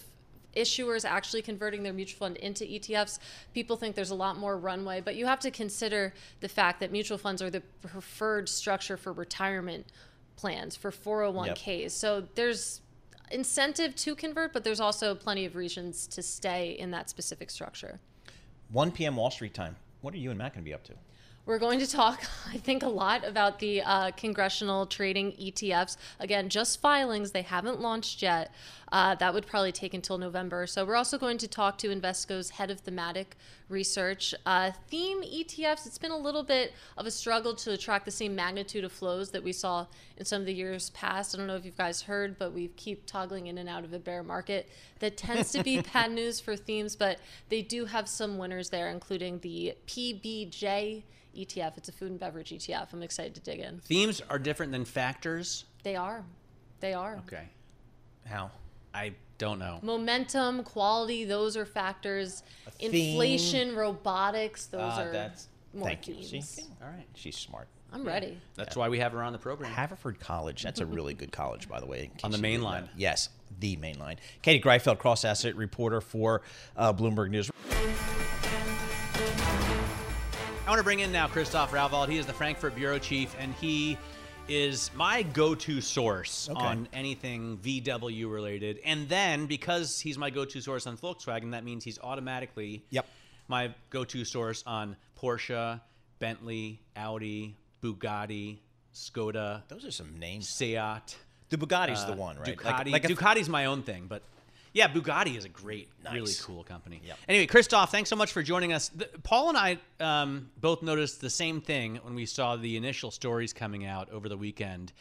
issuers 0.55 1.05
actually 1.05 1.41
converting 1.41 1.84
their 1.84 1.93
mutual 1.93 2.19
fund 2.19 2.38
into 2.38 2.63
ETFs, 2.65 3.19
people 3.53 3.75
think 3.77 3.95
there's 3.95 4.10
a 4.10 4.15
lot 4.15 4.38
more 4.38 4.58
runway. 4.58 5.01
But 5.01 5.15
you 5.15 5.25
have 5.25 5.39
to 5.41 5.51
consider 5.51 6.13
the 6.39 6.49
fact 6.49 6.79
that 6.79 6.91
mutual 6.91 7.17
funds 7.17 7.41
are 7.41 7.49
the 7.49 7.62
preferred 7.81 8.49
structure 8.49 8.97
for 8.97 9.12
retirement 9.13 9.86
plans 10.38 10.75
for 10.75 10.91
401ks. 10.91 11.91
So 11.93 12.27
there's 12.36 12.81
incentive 13.31 13.95
to 13.97 14.15
convert, 14.15 14.53
but 14.53 14.63
there's 14.63 14.79
also 14.79 15.13
plenty 15.15 15.45
of 15.45 15.55
reasons 15.55 16.08
to 16.08 16.21
stay 16.21 16.71
in 16.71 16.91
that 16.91 17.10
specific 17.10 17.49
structure. 17.49 17.99
1 18.71 18.91
p.m. 18.91 19.15
Wall 19.15 19.32
Street 19.32 19.54
time. 19.54 19.75
What 20.01 20.13
are 20.13 20.17
you 20.17 20.30
and 20.30 20.38
Matt 20.38 20.54
going 20.54 20.63
to 20.63 20.69
be 20.69 20.73
up 20.73 20.84
to? 20.86 20.93
We're 21.47 21.60
going 21.60 21.77
to 21.79 21.88
talk, 21.88 22.23
I 22.51 22.58
think, 22.58 22.81
a 22.81 22.89
lot 22.89 23.23
about 23.23 23.60
the 23.60 23.84
uh, 23.84 24.12
congressional 24.12 24.88
trading 24.88 25.34
ETFs. 25.34 25.95
Again, 26.19 26.49
just 26.49 26.81
filings, 26.81 27.31
they 27.31 27.43
haven't 27.43 27.79
launched 27.79 28.23
yet. 28.23 28.51
Uh, 28.91 29.13
that 29.15 29.31
would 29.31 29.45
probably 29.45 29.71
take 29.71 29.93
until 29.93 30.17
November. 30.17 30.65
So, 30.65 30.84
we're 30.86 30.95
also 30.95 31.19
going 31.19 31.38
to 31.38 31.47
talk 31.47 31.77
to 31.79 31.89
Invesco's 31.89 32.49
head 32.49 32.71
of 32.71 32.79
thematic 32.79 33.38
research. 33.69 34.34
Uh, 34.43 34.71
theme 34.88 35.21
ETFs, 35.21 35.86
it's 35.86 35.99
been 35.99 36.10
a 36.10 36.17
little 36.17 36.41
bit 36.41 36.73
of 36.97 37.05
a 37.05 37.12
struggle 37.12 37.53
to 37.58 37.73
attract 37.73 38.05
the 38.05 38.12
same 38.12 38.34
magnitude 38.34 38.84
of 38.84 38.91
flows 38.91 39.29
that 39.29 39.43
we 39.43 39.51
saw 39.51 39.86
in 40.17 40.25
some 40.25 40.41
of 40.41 40.47
the 40.47 40.53
years 40.53 40.89
past. 40.91 41.36
I 41.36 41.38
don't 41.38 41.45
know 41.45 41.55
if 41.55 41.65
you 41.65 41.73
guys 41.77 42.01
heard, 42.01 42.39
but 42.39 42.53
we 42.53 42.69
keep 42.69 43.05
toggling 43.05 43.45
in 43.47 43.60
and 43.60 43.69
out 43.69 43.84
of 43.84 43.93
a 43.93 43.99
bear 43.99 44.23
market. 44.23 44.67
That 44.97 45.15
tends 45.15 45.51
to 45.51 45.63
be 45.63 45.81
bad 45.93 46.12
news 46.12 46.39
for 46.39 46.55
themes, 46.55 46.95
but 46.95 47.19
they 47.49 47.62
do 47.62 47.86
have 47.86 48.10
some 48.10 48.39
winners 48.39 48.71
there, 48.71 48.89
including 48.89 49.39
the 49.39 49.75
PBJ. 49.86 51.03
ETF. 51.36 51.78
It's 51.78 51.89
a 51.89 51.91
food 51.91 52.12
and 52.12 52.19
beverage 52.19 52.50
ETF. 52.52 52.93
I'm 52.93 53.04
excited 53.04 53.36
to 53.36 53.41
dig 53.41 53.60
in. 53.60 53.80
themes 53.80 54.21
are 54.30 54.39
different 54.39 54.71
than 54.71 54.86
factors. 54.86 55.65
They 55.84 55.95
are. 55.95 56.24
They 56.80 56.93
are. 56.93 57.17
Okay. 57.28 57.48
How? 58.26 58.52
I 58.93 59.13
don't 59.38 59.60
know. 59.60 59.80
Momentum, 59.82 60.63
quality, 60.63 61.26
those 61.26 61.58
are 61.58 61.65
factors. 61.65 62.43
theme. 62.80 62.93
Inflation, 63.12 63.76
robotics, 63.76 64.65
those 64.67 64.82
Ah, 64.82 65.02
are 65.04 65.12
that's- 65.12 65.48
more 65.74 65.88
thank 65.89 66.08
you. 66.08 66.15
themes. 66.15 66.50
See? 66.50 66.63
All 66.82 66.88
right. 66.89 67.06
She's 67.15 67.38
smart. 67.38 67.67
I'm 67.91 68.04
ready. 68.06 68.38
That's 68.56 68.76
why 68.76 68.89
we 68.89 69.00
have 69.00 69.12
her 69.13 69.21
on 69.24 69.32
the 69.32 69.39
program. 69.39 69.71
Haverford 69.71 70.19
College. 70.19 70.63
That's 70.63 70.80
a 70.82 70.86
really 70.86 71.13
good 71.13 71.32
college, 71.32 71.69
by 71.69 71.80
the 71.80 71.86
way. 71.86 72.12
On 72.24 72.32
the 72.32 72.38
you 72.38 72.41
main 72.41 72.52
didn't 72.54 72.63
know. 72.63 72.69
line. 72.69 72.89
Yes, 72.98 73.30
the 73.60 73.76
main 73.78 74.00
line. 74.00 74.17
Katie 74.41 74.62
Greifeld, 74.62 74.98
cross 74.98 75.24
asset 75.24 75.56
reporter 75.56 76.02
for 76.02 76.41
uh, 76.76 76.91
Bloomberg 76.91 77.30
News. 77.30 77.50
I 80.65 80.69
want 80.69 80.80
to 80.80 80.84
bring 80.84 80.99
in 81.01 81.12
now 81.12 81.28
Christoph 81.28 81.71
Rauwald. 81.71 82.10
He 82.10 82.17
is 82.17 82.25
the 82.25 82.34
Frankfurt 82.34 82.73
bureau 82.75 82.97
chief, 82.97 83.36
and 83.39 83.54
he 83.56 83.97
is 84.47 84.89
my 84.95 85.21
go-to 85.21 85.80
source 85.80 86.49
Okay. 86.49 86.60
on 86.60 86.88
anything 86.91 87.58
VW 87.58 88.32
related, 88.32 88.80
and 88.84 89.08
then 89.08 89.45
because 89.45 89.99
he's 89.99 90.17
my 90.17 90.30
go-to 90.32 90.62
source 90.62 90.88
on 90.88 90.97
Volkswagen, 90.97 91.51
that 91.51 91.63
means 91.63 91.84
he's 91.84 91.99
automatically 91.99 92.84
Yep. 92.89 93.08
my 93.47 93.73
go-to 93.91 94.25
source 94.25 94.63
on 94.65 94.95
Porsche, 95.19 95.80
Bentley, 96.19 96.80
Audi, 96.95 97.56
Bugatti, 97.84 98.58
Skoda, 98.93 99.62
Those 99.67 99.86
are 99.86 99.91
some 99.91 100.17
names. 100.17 100.47
Seat. 100.49 100.75
The 101.49 101.58
Bugatti's 101.58 102.04
uh, 102.04 102.08
the 102.12 102.13
one, 102.15 102.38
right? 102.39 102.58
Ducati. 102.58 102.91
Like, 102.91 103.04
like 103.04 103.04
Ducati's 103.04 103.49
my 103.49 103.65
own 103.65 103.84
thing, 103.84 104.06
but 104.08 104.23
yeah, 104.75 104.89
Bugatti 104.89 105.38
is 105.38 105.45
a 105.45 105.49
great, 105.49 105.88
really 106.11 106.33
cool 106.41 106.65
company. 106.65 107.01
Yep. 107.05 107.17
Anyway, 107.29 107.45
Christoph, 107.45 107.91
thanks 107.91 108.09
so 108.09 108.17
much 108.17 108.33
for 108.33 108.43
joining 108.43 108.73
us. 108.73 108.89
The, 108.89 109.09
Paul 109.23 109.47
and 109.47 109.57
I 109.57 109.77
um, 110.01 110.49
both 110.59 110.83
noticed 110.83 111.21
the 111.21 111.29
same 111.29 111.61
thing 111.61 111.95
when 112.03 112.13
we 112.13 112.25
saw 112.25 112.57
the 112.57 112.75
initial 112.75 113.09
stories 113.09 113.53
coming 113.53 113.85
out 113.85 114.11
over 114.11 114.27
the 114.27 114.35
weekend. 114.35 114.91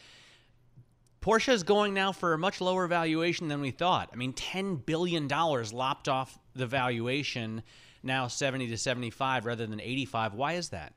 Porsche 1.21 1.51
is 1.51 1.63
going 1.63 1.93
now 1.93 2.13
for 2.13 2.33
a 2.33 2.37
much 2.37 2.61
lower 2.61 2.87
valuation 2.87 3.49
than 3.49 3.59
we 3.59 3.71
thought. 3.71 4.09
I 4.13 4.15
mean, 4.15 4.31
ten 4.31 4.77
billion 4.77 5.27
dollars 5.27 5.73
lopped 5.73 6.07
off 6.07 6.39
the 6.55 6.67
valuation, 6.67 7.61
now 8.01 8.27
seventy 8.29 8.67
to 8.67 8.77
seventy-five 8.77 9.45
rather 9.45 9.67
than 9.67 9.81
eighty-five. 9.81 10.35
Why 10.35 10.53
is 10.53 10.69
that? 10.69 10.93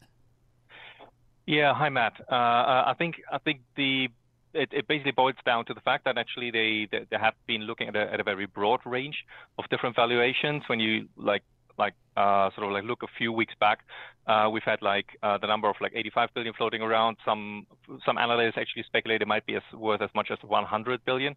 Yeah, 1.46 1.74
hi 1.74 1.88
Matt. 1.88 2.20
Uh, 2.30 2.34
uh, 2.34 2.84
I 2.86 2.94
think 2.96 3.22
I 3.32 3.38
think 3.38 3.62
the 3.74 4.10
it, 4.54 4.68
it 4.72 4.88
basically 4.88 5.12
boils 5.12 5.36
down 5.44 5.64
to 5.66 5.74
the 5.74 5.80
fact 5.80 6.04
that 6.04 6.18
actually 6.18 6.50
they 6.50 6.88
they, 6.90 7.06
they 7.10 7.18
have 7.18 7.34
been 7.46 7.62
looking 7.62 7.88
at 7.88 7.96
a, 7.96 8.12
at 8.12 8.20
a 8.20 8.24
very 8.24 8.46
broad 8.46 8.80
range 8.84 9.24
of 9.58 9.64
different 9.70 9.96
valuations. 9.96 10.62
When 10.66 10.80
you 10.80 11.08
like 11.16 11.42
like 11.78 11.94
uh, 12.16 12.50
sort 12.54 12.66
of 12.66 12.72
like 12.72 12.84
look 12.84 13.02
a 13.02 13.06
few 13.16 13.32
weeks 13.32 13.54
back, 13.60 13.80
uh, 14.28 14.48
we've 14.52 14.62
had 14.62 14.82
like 14.82 15.06
uh, 15.22 15.38
the 15.38 15.46
number 15.46 15.68
of 15.68 15.76
like 15.80 15.92
85 15.94 16.28
billion 16.34 16.54
floating 16.54 16.82
around. 16.82 17.16
Some 17.24 17.66
some 18.04 18.18
analysts 18.18 18.58
actually 18.58 18.82
speculate 18.82 19.22
it 19.22 19.28
might 19.28 19.46
be 19.46 19.56
as 19.56 19.62
worth 19.72 20.02
as 20.02 20.10
much 20.14 20.28
as 20.30 20.38
100 20.42 21.04
billion. 21.06 21.34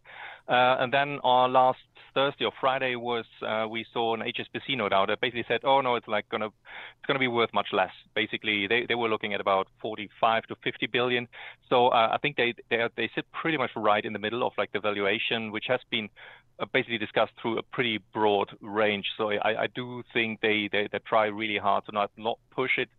Uh, 0.50 0.76
and 0.80 0.94
then 0.94 1.20
on 1.24 1.54
last 1.54 1.80
Thursday 2.14 2.44
or 2.44 2.52
Friday 2.60 2.96
was 2.96 3.24
uh, 3.48 3.66
we 3.70 3.86
saw 3.94 4.14
an 4.14 4.20
HSBC 4.20 4.78
note 4.78 4.92
out 4.92 5.08
that 5.08 5.22
basically 5.22 5.46
said, 5.48 5.62
oh 5.64 5.80
no, 5.80 5.96
it's 5.96 6.08
like 6.08 6.28
gonna 6.30 6.48
it's 6.48 7.08
gonna 7.08 7.20
be 7.20 7.30
worth 7.30 7.54
much 7.54 7.68
less. 7.72 7.92
Basically, 8.14 8.68
they, 8.68 8.86
they 8.86 8.96
were 8.96 9.08
looking 9.08 9.34
at 9.34 9.40
about 9.40 9.68
45 9.82 10.44
to 10.48 10.56
50 10.62 10.88
billion. 10.88 11.30
So 11.70 11.88
uh, 11.88 12.10
I 12.12 12.18
think 12.18 12.36
they 12.36 12.54
they 12.70 12.90
they 12.98 13.10
sit 13.16 13.26
pretty 13.32 13.58
much 13.58 13.72
right 13.78 14.04
in 14.04 14.12
the 14.12 14.20
middle 14.20 14.46
of 14.46 14.52
like 14.58 14.74
the 14.74 14.82
valuation, 14.82 15.52
which 15.52 15.66
has 15.70 15.80
been 15.90 16.10
uh, 16.62 16.66
basically 16.74 16.98
discussed 16.98 17.32
through 17.42 17.58
a 17.58 17.64
pretty 17.64 18.00
broad 18.14 18.50
range. 18.62 19.06
So 19.18 19.32
I, 19.32 19.64
I 19.64 19.68
do 19.74 20.04
think 20.14 20.42
they, 20.42 20.70
they 20.72 20.88
they 20.92 21.00
try 21.00 21.26
really 21.26 21.58
hard 21.58 21.86
to 21.86 21.92
not 21.92 22.12
not 22.18 22.38
push 22.52 22.78
it 22.82 22.90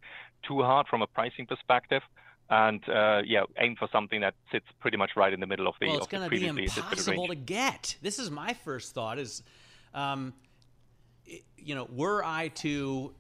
too 0.47 0.63
hard 0.63 0.87
from 0.89 1.03
a 1.03 1.07
pricing 1.07 1.47
perspective. 1.47 2.03
And 2.51 2.87
uh, 2.89 3.23
yeah, 3.25 3.45
aim 3.59 3.77
for 3.79 3.89
something 3.91 4.21
that 4.21 4.35
sits 4.51 4.67
pretty 4.81 4.97
much 4.97 5.13
right 5.17 5.33
in 5.33 5.41
the 5.41 5.47
middle 5.47 5.67
of 5.67 5.75
the 5.81 5.87
well, 5.87 5.99
it's 5.99 6.07
going 6.07 6.25
to 6.25 6.29
be 6.29 6.47
impossible 6.47 7.29
to 7.29 7.35
get. 7.35 7.97
This 8.03 8.19
is 8.19 8.31
my 8.31 8.53
first 8.53 8.95
thought 8.95 9.19
is, 9.19 9.43
um, 9.95 10.35
you 11.57 11.75
know, 11.75 11.89
were 11.91 12.23
I 12.23 12.49
to, 12.49 13.15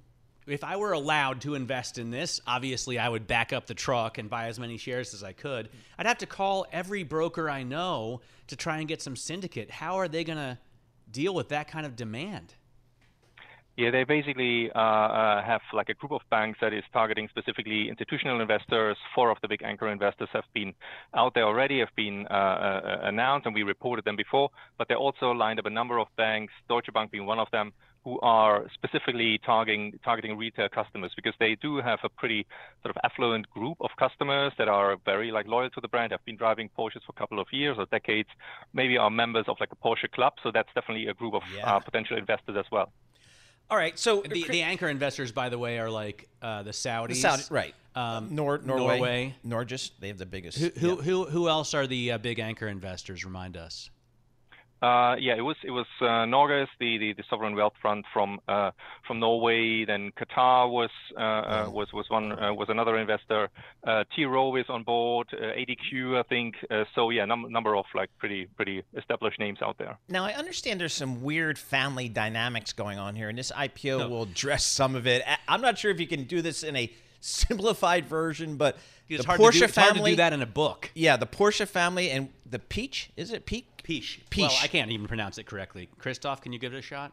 if 0.47 0.65
I 0.65 0.77
were 0.77 0.93
allowed 0.93 1.41
to 1.43 1.55
invest 1.55 1.97
in 1.97 2.11
this, 2.11 2.43
obviously 2.47 2.99
I 2.99 3.09
would 3.09 3.27
back 3.27 3.55
up 3.55 3.67
the 3.67 3.75
truck 3.75 4.19
and 4.19 4.29
buy 4.29 4.49
as 4.49 4.59
many 4.61 4.77
shares 4.77 5.15
as 5.15 5.23
I 5.23 5.33
could. 5.33 5.71
I'd 5.99 6.07
have 6.07 6.19
to 6.19 6.27
call 6.27 6.67
every 6.71 7.03
broker 7.03 7.49
I 7.49 7.63
know 7.63 8.21
to 8.49 8.57
try 8.57 8.79
and 8.79 8.89
get 8.89 9.01
some 9.01 9.17
syndicate. 9.17 9.71
How 9.71 9.97
are 9.99 10.09
they 10.09 10.25
going 10.25 10.39
to 10.39 10.59
deal 11.11 11.35
with 11.35 11.49
that 11.51 11.69
kind 11.69 11.87
of 11.87 11.97
demand? 11.97 12.55
Yeah, 13.77 13.91
they 13.91 14.05
basically 14.05 14.71
uh, 14.75 14.79
uh, 14.79 15.43
have 15.43 15.63
like 15.73 15.89
a 15.89 15.95
group 15.95 16.13
of 16.13 16.21
banks 16.31 16.59
that 16.61 16.75
is 16.75 16.85
targeting 16.93 17.29
specifically 17.29 17.89
institutional 17.89 18.41
investors. 18.43 18.99
Four 19.15 19.31
of 19.31 19.39
the 19.41 19.49
big 19.49 19.63
anchor 19.63 19.89
investors 19.89 20.29
have 20.35 20.45
been 20.53 20.75
out 21.15 21.33
there 21.35 21.45
already, 21.45 21.79
have 21.79 21.95
been 21.97 22.27
uh, 22.31 22.35
uh, 22.35 22.99
announced, 23.05 23.47
and 23.47 23.55
we 23.55 23.63
reported 23.63 24.05
them 24.05 24.17
before. 24.17 24.51
But 24.77 24.89
they 24.89 24.95
also 24.95 25.31
lined 25.31 25.59
up 25.59 25.65
a 25.65 25.71
number 25.71 25.99
of 25.99 26.09
banks, 26.19 26.53
Deutsche 26.69 26.93
Bank 26.93 27.11
being 27.11 27.25
one 27.25 27.39
of 27.39 27.49
them, 27.51 27.73
who 28.05 28.21
are 28.21 28.67
specifically 28.75 29.41
targeting 29.47 29.99
targeting 30.05 30.37
retail 30.37 30.69
customers 30.69 31.13
because 31.17 31.35
they 31.39 31.55
do 31.63 31.79
have 31.79 32.01
a 32.05 32.11
pretty 32.11 32.45
sort 32.83 32.95
of 32.95 33.01
affluent 33.05 33.49
group 33.49 33.79
of 33.81 33.89
customers 33.99 34.53
that 34.59 34.69
are 34.69 34.99
very 35.07 35.31
like 35.31 35.47
loyal 35.47 35.71
to 35.71 35.81
the 35.81 35.89
brand, 35.89 36.13
have 36.13 36.25
been 36.27 36.37
driving 36.37 36.69
Porsches 36.79 37.03
for 37.07 37.13
a 37.17 37.19
couple 37.19 37.41
of 37.41 37.47
years 37.53 37.79
or 37.79 37.87
decades, 37.87 38.29
maybe 38.75 38.99
are 38.99 39.09
members 39.09 39.47
of 39.49 39.57
like 39.61 39.71
a 39.73 39.77
Porsche 39.77 40.11
club. 40.11 40.35
So 40.43 40.51
that's 40.53 40.69
definitely 40.75 41.07
a 41.07 41.15
group 41.15 41.33
of 41.33 41.43
Yeah. 41.57 41.77
uh, 41.77 41.81
potential 41.81 42.19
investors 42.19 42.57
as 42.59 42.67
well. 42.71 42.93
All 43.71 43.77
right, 43.77 43.99
so 43.99 44.23
The, 44.23 44.45
the 44.49 44.63
anchor 44.63 44.89
investors, 44.89 45.33
by 45.33 45.49
the 45.49 45.59
way, 45.59 45.79
are 45.79 45.91
like 45.91 46.29
uh, 46.43 46.63
the 46.63 46.73
Saudis. 46.73 47.09
the 47.09 47.15
Saudi, 47.15 47.43
right? 47.51 47.75
Um, 47.95 48.29
Nor, 48.31 48.59
Norway, 48.59 48.99
Norway. 48.99 49.35
Norges, 49.47 49.91
they 50.01 50.09
have 50.09 50.19
the 50.19 50.27
biggest. 50.27 50.59
Who, 50.59 50.71
who, 50.79 50.89
yeah. 50.89 51.03
who, 51.03 51.25
who 51.25 51.49
else 51.49 51.75
are 51.75 51.87
the 51.87 52.13
uh, 52.13 52.19
big 52.19 52.39
anchor 52.39 52.69
investors? 52.69 53.25
Remind 53.25 53.57
us. 53.57 53.91
Uh, 54.83 55.15
yeah, 55.21 55.35
it 55.37 55.43
was 55.43 55.57
it 55.63 55.71
was 55.71 55.87
uh, 56.01 56.27
Norges, 56.27 56.67
the, 56.81 56.99
the, 56.99 57.13
the 57.13 57.23
sovereign 57.31 57.55
wealth 57.55 57.75
fund 57.81 58.05
from 58.13 58.41
uh, 58.49 58.73
from 59.07 59.21
Norway. 59.21 59.85
Then 59.85 60.11
Qatar 60.19 60.69
was 60.69 60.91
uh, 61.17 61.21
uh, 61.21 61.71
was 61.71 61.93
was 61.93 62.07
one 62.11 62.33
uh, 62.33 62.53
was 62.53 62.69
another 62.69 62.99
investor. 62.99 63.49
Uh, 63.87 64.03
T 64.15 64.25
Rowe 64.25 64.57
is 64.57 64.67
on 64.69 64.83
board. 64.83 65.29
Uh, 65.33 65.53
ADQ, 65.55 66.19
I 66.19 66.23
think. 66.25 66.57
Uh, 66.69 66.85
so 66.97 67.11
yeah, 67.11 67.25
num- 67.25 67.51
number 67.51 67.77
of 67.77 67.85
like 67.95 68.11
pretty 68.19 68.47
pretty 68.57 68.83
established 68.97 69.39
names 69.39 69.61
out 69.63 69.79
there. 69.79 69.97
Now 70.09 70.25
I 70.25 70.33
understand 70.33 70.81
there's 70.81 70.95
some 70.95 71.23
weird 71.23 71.59
family 71.59 72.09
dynamics 72.09 72.73
going 72.73 72.99
on 72.99 73.15
here, 73.15 73.29
and 73.29 73.39
this 73.39 73.53
IPO 73.53 74.11
will 74.11 74.25
address 74.25 74.65
some 74.65 74.97
of 74.97 75.07
it. 75.07 75.23
I'm 75.47 75.61
not 75.61 75.79
sure 75.79 75.93
if 75.93 76.01
you 76.01 76.09
can 76.09 76.25
do 76.25 76.43
this 76.43 76.65
in 76.65 76.75
a 76.75 76.93
simplified 77.23 78.05
version, 78.07 78.57
but 78.57 78.77
It's 79.09 79.23
the 79.23 79.27
hard, 79.27 79.41
Porsche 79.41 79.53
to 79.53 79.59
do, 79.61 79.65
it's 79.65 79.75
family, 79.75 79.93
hard 79.93 80.05
to 80.05 80.11
do 80.13 80.17
that 80.17 80.33
in 80.35 80.43
a 80.43 80.47
book. 80.47 80.91
yeah, 80.95 81.17
the 81.17 81.27
Porsche 81.27 81.67
family 81.67 82.11
and 82.11 82.29
the 82.45 82.59
Peach, 82.59 83.11
is 83.17 83.33
it 83.33 83.47
Peach? 83.47 83.65
Peach. 83.83 84.21
Peach. 84.31 84.43
Well, 84.43 84.59
I 84.63 84.69
can't 84.69 84.91
even 84.91 85.07
pronounce 85.09 85.39
it 85.39 85.45
correctly. 85.47 85.89
Christoph, 85.99 86.41
can 86.41 86.53
you 86.53 86.59
give 86.59 86.73
it 86.75 86.79
a 86.79 86.83
shot? 86.83 87.13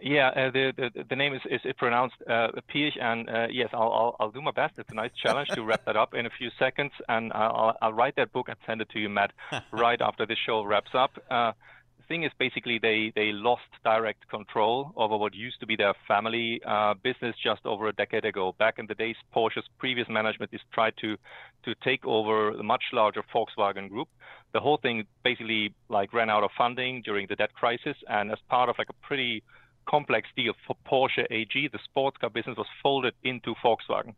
Yeah, 0.00 0.28
uh, 0.30 0.50
the, 0.50 0.72
the 0.76 1.04
the 1.10 1.14
name 1.14 1.32
is 1.32 1.40
is 1.48 1.60
pronounced 1.78 2.16
uh, 2.28 2.48
Piëch, 2.74 3.00
and 3.00 3.30
uh, 3.30 3.46
yes, 3.52 3.68
I'll, 3.72 3.92
I'll 3.92 4.16
I'll 4.18 4.30
do 4.32 4.42
my 4.42 4.50
best. 4.50 4.74
It's 4.78 4.90
a 4.90 4.94
nice 4.94 5.12
challenge 5.22 5.48
to 5.50 5.62
wrap 5.62 5.84
that 5.84 5.96
up 5.96 6.14
in 6.14 6.26
a 6.26 6.30
few 6.30 6.50
seconds, 6.58 6.90
and 7.08 7.32
I'll 7.32 7.76
I'll 7.80 7.92
write 7.92 8.16
that 8.16 8.32
book 8.32 8.48
and 8.48 8.56
send 8.66 8.80
it 8.80 8.88
to 8.90 8.98
you, 8.98 9.08
Matt, 9.08 9.32
right 9.70 10.00
after 10.00 10.26
this 10.26 10.38
show 10.44 10.64
wraps 10.64 10.90
up. 10.94 11.12
Uh, 11.30 11.52
the 11.52 11.81
thing 12.12 12.24
is, 12.24 12.32
basically, 12.38 12.78
they 12.78 13.10
they 13.16 13.32
lost 13.32 13.70
direct 13.84 14.28
control 14.28 14.92
over 14.96 15.16
what 15.16 15.32
used 15.34 15.58
to 15.60 15.66
be 15.66 15.76
their 15.76 15.94
family 16.06 16.60
uh, 16.74 16.92
business 17.08 17.34
just 17.48 17.62
over 17.64 17.84
a 17.88 17.94
decade 18.02 18.26
ago. 18.32 18.54
Back 18.58 18.74
in 18.78 18.86
the 18.86 18.94
days, 18.94 19.16
Porsche's 19.34 19.68
previous 19.78 20.08
management 20.18 20.50
is 20.52 20.60
tried 20.76 20.94
to 21.02 21.16
to 21.64 21.70
take 21.88 22.04
over 22.04 22.36
the 22.60 22.66
much 22.74 22.84
larger 22.92 23.22
Volkswagen 23.34 23.88
group. 23.88 24.08
The 24.52 24.60
whole 24.60 24.78
thing 24.84 24.96
basically 25.24 25.74
like 25.88 26.12
ran 26.12 26.28
out 26.28 26.44
of 26.44 26.50
funding 26.62 27.00
during 27.08 27.26
the 27.30 27.36
debt 27.36 27.54
crisis, 27.54 27.96
and 28.16 28.30
as 28.30 28.40
part 28.54 28.68
of 28.68 28.76
like 28.78 28.90
a 28.90 29.06
pretty 29.06 29.42
complex 29.88 30.28
deal 30.36 30.54
for 30.66 30.76
Porsche 30.90 31.26
AG. 31.30 31.54
The 31.76 31.78
sports 31.88 32.16
car 32.20 32.30
business 32.30 32.56
was 32.56 32.70
folded 32.82 33.14
into 33.24 33.54
Volkswagen. 33.64 34.14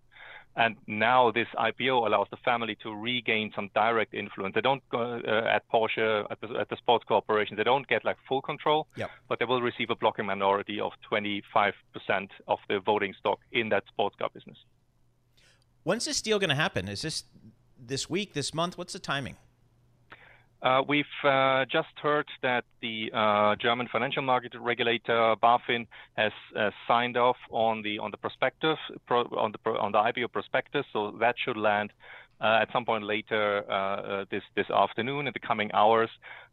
And 0.57 0.77
now 0.87 1.33
this 1.33 1.49
IPO 1.59 2.07
allows 2.07 2.29
the 2.31 2.37
family 2.45 2.77
to 2.83 2.95
regain 2.95 3.51
some 3.57 3.71
direct 3.75 4.15
influence. 4.15 4.55
They 4.55 4.61
don't 4.61 4.83
go 4.89 5.21
uh, 5.27 5.49
at 5.57 5.69
Porsche, 5.69 6.25
at 6.31 6.41
the, 6.41 6.49
at 6.61 6.69
the 6.69 6.77
sports 6.77 7.05
corporation, 7.09 7.57
they 7.57 7.65
don't 7.65 7.87
get 7.89 8.05
like 8.05 8.17
full 8.29 8.41
control, 8.41 8.87
Yep. 8.97 9.11
but 9.29 9.39
they 9.41 9.47
will 9.47 9.63
receive 9.63 9.91
a 9.91 9.97
blocking 9.97 10.27
minority 10.27 10.79
of 10.81 10.93
25% 11.11 11.73
of 12.47 12.59
the 12.69 12.79
voting 12.79 13.15
stock 13.19 13.41
in 13.51 13.69
that 13.71 13.85
sports 13.89 14.15
car 14.17 14.31
business. 14.33 14.59
When's 15.83 16.05
this 16.05 16.23
deal 16.23 16.39
going 16.39 16.51
to 16.51 16.57
happen? 16.57 16.89
Is 16.89 17.03
this 17.03 17.25
this 17.79 18.09
week, 18.09 18.33
this 18.33 18.55
month? 18.55 18.79
What's 18.79 18.93
the 18.93 18.99
timing? 18.99 19.37
Uh, 20.65 20.83
we've 20.89 21.05
uh, 21.25 21.67
just 21.71 21.91
heard 22.03 22.27
that 22.41 22.65
the 22.81 23.11
uh, 23.13 23.55
German 23.57 23.87
financial 23.93 24.23
market 24.23 24.55
regulator 24.59 25.37
BaFin 25.43 25.87
has 26.17 26.33
signed 26.89 27.19
off 27.19 27.37
on 27.51 27.83
the 27.83 27.99
on 27.99 28.11
the 28.11 28.17
prospectus 28.17 28.79
pro, 29.07 29.25
on 29.37 29.53
the 29.53 29.71
on 29.73 29.93
the 29.93 29.99
IPO 29.99 30.33
prospectus, 30.33 30.87
so 30.91 31.15
that 31.21 31.35
should 31.45 31.59
land 31.59 31.93
at 32.41 32.73
some 32.73 32.87
point 32.87 33.05
later 33.05 34.27
this 34.31 34.71
afternoon 34.71 35.27
in 35.27 35.35
the 35.35 35.47
coming 35.47 35.71
hours. 35.75 36.09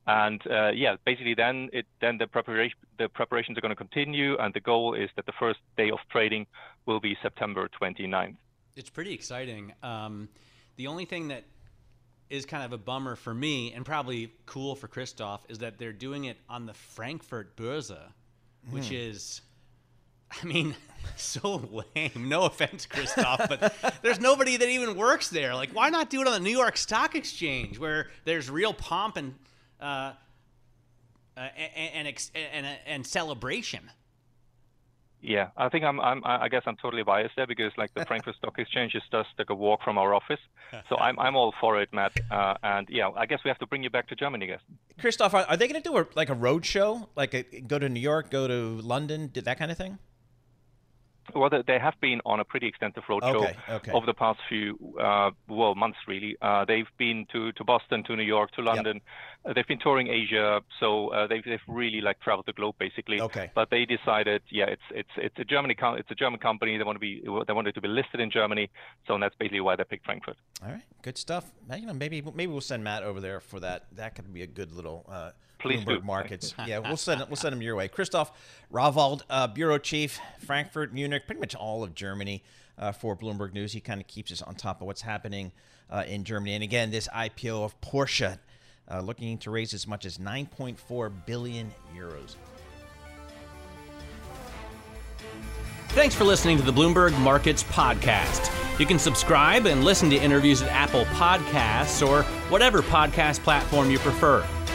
And 0.06 0.42
yeah, 0.76 0.98
basically 1.06 1.34
then 1.34 1.70
it 1.72 1.86
then 2.02 2.18
the 2.18 2.28
preparation 2.28 2.78
the 3.00 3.08
preparations 3.08 3.58
are 3.58 3.62
going 3.62 3.78
to 3.78 3.78
continue, 3.78 4.36
and 4.40 4.54
the 4.54 4.60
goal 4.60 4.94
is 4.94 5.10
that 5.16 5.26
the 5.26 5.34
first 5.40 5.60
day 5.78 5.90
of 5.90 6.00
trading 6.12 6.48
will 6.86 7.00
be 7.00 7.16
September 7.22 7.70
29th. 7.82 8.36
It's 8.76 8.90
pretty 8.90 9.14
exciting. 9.14 9.74
Um, 9.82 10.28
the 10.76 10.88
only 10.88 11.06
thing 11.06 11.30
that 11.30 11.46
is 12.32 12.46
kind 12.46 12.64
of 12.64 12.72
a 12.72 12.78
bummer 12.78 13.18
for 13.18 13.34
me, 13.34 13.74
and 13.74 13.86
probably 13.86 14.32
cool 14.46 14.74
for 14.76 14.88
Christoph, 14.88 15.46
is 15.50 15.60
that 15.60 15.78
they're 15.78 15.92
doing 15.92 16.24
it 16.24 16.38
on 16.50 16.66
the 16.66 16.74
Frankfurt 16.74 17.58
Börse, 17.58 18.00
which 18.70 18.90
is, 18.92 19.42
I 20.42 20.46
mean, 20.46 20.74
so 21.18 21.70
lame. 21.94 22.30
No 22.30 22.44
offense, 22.44 22.86
Christoph, 22.86 23.50
but 23.50 23.74
there's 24.02 24.20
nobody 24.22 24.56
that 24.56 24.70
even 24.70 24.96
works 24.96 25.30
there. 25.30 25.54
Like, 25.54 25.72
why 25.72 25.90
not 25.90 26.10
do 26.10 26.22
it 26.22 26.28
on 26.28 26.34
the 26.34 26.40
New 26.40 26.58
York 26.58 26.78
Stock 26.78 27.16
Exchange, 27.16 27.78
where 27.78 28.08
there's 28.24 28.50
real 28.50 28.74
pomp 28.74 29.18
and 29.18 29.36
uh, 29.82 30.14
uh, 31.36 31.40
and, 31.58 31.94
and, 31.96 32.08
ex- 32.08 32.32
and 32.34 32.66
and 32.86 33.06
celebration? 33.06 33.92
Yeah, 35.22 35.50
I 35.56 35.70
think 35.70 35.86
I'm, 35.86 36.00
I'm. 36.00 36.22
I 36.26 36.50
guess 36.50 36.64
I'm 36.66 36.78
totally 36.78 37.04
biased 37.04 37.36
there 37.36 37.46
because 37.46 37.72
like 37.78 37.94
the 37.94 38.06
Frankfurt 38.06 38.36
Stock 38.38 38.58
Exchange 38.58 38.96
is 38.96 39.04
just 39.12 39.30
like 39.38 39.52
a 39.52 39.56
walk 39.56 39.84
from 39.84 39.98
our 40.00 40.16
office, 40.16 40.40
so 40.90 40.98
I'm, 40.98 41.20
I'm 41.20 41.36
all 41.36 41.54
for 41.62 41.80
it, 41.80 41.94
Matt. 41.94 42.14
Uh, 42.32 42.56
and 42.64 42.88
yeah, 42.90 43.10
I 43.16 43.28
guess 43.28 43.40
we 43.44 43.50
have 43.50 43.60
to 43.60 43.68
bring 43.68 43.84
you 43.84 43.92
back 43.92 44.08
to 44.08 44.16
Germany, 44.16 44.48
guys. 44.48 44.60
Christoph, 45.00 45.34
are, 45.36 45.46
are 45.48 45.58
they 45.58 45.68
going 45.68 45.82
to 45.82 45.88
do 45.88 45.98
a, 45.98 46.08
like 46.16 46.30
a 46.30 46.34
road 46.34 46.66
show, 46.66 47.10
like 47.16 47.34
a, 47.36 47.44
go 47.62 47.78
to 47.78 47.88
New 47.88 48.00
York, 48.00 48.32
go 48.32 48.48
to 48.48 48.82
London, 48.82 49.30
did 49.32 49.46
that 49.46 49.60
kind 49.60 49.70
of 49.72 49.78
thing? 49.78 50.00
Well, 51.36 51.50
they 51.50 51.80
have 51.80 51.94
been 52.02 52.22
on 52.26 52.40
a 52.40 52.44
pretty 52.44 52.68
extensive 52.68 53.04
roadshow 53.10 53.44
okay, 53.44 53.56
okay. 53.70 53.92
over 53.92 54.06
the 54.06 54.14
past 54.14 54.40
few 54.50 54.78
uh, 55.00 55.32
well 55.48 55.76
months, 55.76 56.00
really. 56.08 56.36
Uh, 56.42 56.66
they've 56.66 56.90
been 56.98 57.26
to, 57.32 57.52
to 57.54 57.64
Boston, 57.64 58.04
to 58.06 58.16
New 58.16 58.24
York, 58.24 58.52
to 58.54 58.62
London. 58.62 58.96
Yep. 58.96 59.04
Uh, 59.46 59.54
they've 59.54 59.68
been 59.68 59.80
touring 59.80 60.08
Asia, 60.08 60.62
so 60.80 61.10
uh, 61.10 61.28
they've 61.28 61.44
they've 61.44 61.60
really 61.68 62.02
like 62.02 62.20
traveled 62.20 62.46
the 62.46 62.54
globe 62.54 62.76
basically. 62.80 63.22
Okay. 63.22 63.52
But 63.54 63.70
they 63.70 63.86
decided, 63.86 64.42
yeah, 64.50 64.66
it's 64.66 64.82
it's 64.92 65.10
it's 65.18 65.40
a 65.40 65.46
Germany 65.46 65.76
it's 65.80 66.12
a 66.12 66.16
German 66.16 66.40
company. 66.40 66.78
They 66.78 66.84
want 66.84 66.96
to 66.96 67.00
be 67.00 67.22
they 67.48 67.54
wanted 67.54 67.76
to 67.76 67.82
be 67.82 67.88
listed 67.88 68.20
in 68.20 68.32
Germany, 68.32 68.70
so 69.08 69.18
that's 69.20 69.36
basically 69.36 69.62
why 69.62 69.76
they 69.76 69.84
picked 69.84 70.06
Frankfurt. 70.06 70.38
All 70.64 70.72
right, 70.72 70.84
good 71.02 71.18
stuff. 71.18 71.52
You 71.74 71.86
know, 71.86 71.94
maybe 71.94 72.22
maybe 72.22 72.52
we'll 72.52 72.62
send 72.62 72.84
Matt 72.84 73.04
over 73.04 73.20
there 73.20 73.40
for 73.40 73.60
that. 73.60 73.86
That 73.96 74.16
could 74.16 74.32
be 74.34 74.42
a 74.42 74.48
good 74.48 74.72
little. 74.72 75.06
Please 75.62 75.84
Bloomberg 75.86 76.02
do. 76.02 76.06
markets. 76.06 76.54
yeah, 76.68 76.80
we'll 76.80 76.98
send 76.98 77.24
we'll 77.30 77.36
send 77.36 77.54
them 77.54 77.62
your 77.62 77.76
way. 77.76 77.88
Christoph 77.88 78.32
Rauwald, 78.72 79.22
uh, 79.30 79.48
bureau 79.48 79.78
chief, 79.78 80.20
Frankfurt, 80.40 80.94
Munich, 80.94 81.24
pretty 81.26 81.40
much 81.42 81.56
all 81.56 81.84
of 81.84 81.94
Germany 81.94 82.44
uh, 82.78 82.92
for 82.92 83.16
Bloomberg 83.16 83.54
News. 83.54 83.74
He 83.74 83.80
kind 83.80 84.02
of 84.02 84.08
keeps 84.08 84.32
us 84.32 84.42
on 84.42 84.56
top 84.56 84.82
of 84.82 84.88
what's 84.88 85.02
happening 85.02 85.52
uh, 85.90 86.04
in 86.08 86.24
Germany. 86.24 86.56
And 86.56 86.64
again, 86.64 86.92
this 86.92 87.08
IPO 87.10 87.64
of 87.64 87.80
Porsche, 87.82 88.40
uh, 88.90 89.02
looking 89.02 89.38
to 89.40 89.52
raise 89.52 89.74
as 89.74 89.88
much 89.88 90.06
as 90.06 90.18
9.4 90.18 91.12
billion 91.26 91.72
euros. 91.96 92.36
Thanks 95.90 96.16
for 96.16 96.24
listening 96.24 96.58
to 96.58 96.64
the 96.64 96.72
Bloomberg 96.72 97.18
Markets 97.20 97.64
Podcast. 97.66 98.50
You 98.80 98.86
can 98.86 98.98
subscribe 98.98 99.66
and 99.66 99.84
listen 99.84 100.10
to 100.10 100.16
interviews 100.16 100.62
at 100.62 100.70
Apple 100.70 101.04
Podcasts 101.06 102.06
or 102.06 102.24
whatever 102.50 102.82
podcast 102.82 103.40
platform 103.40 103.92
you 103.92 104.00
prefer. 104.00 104.48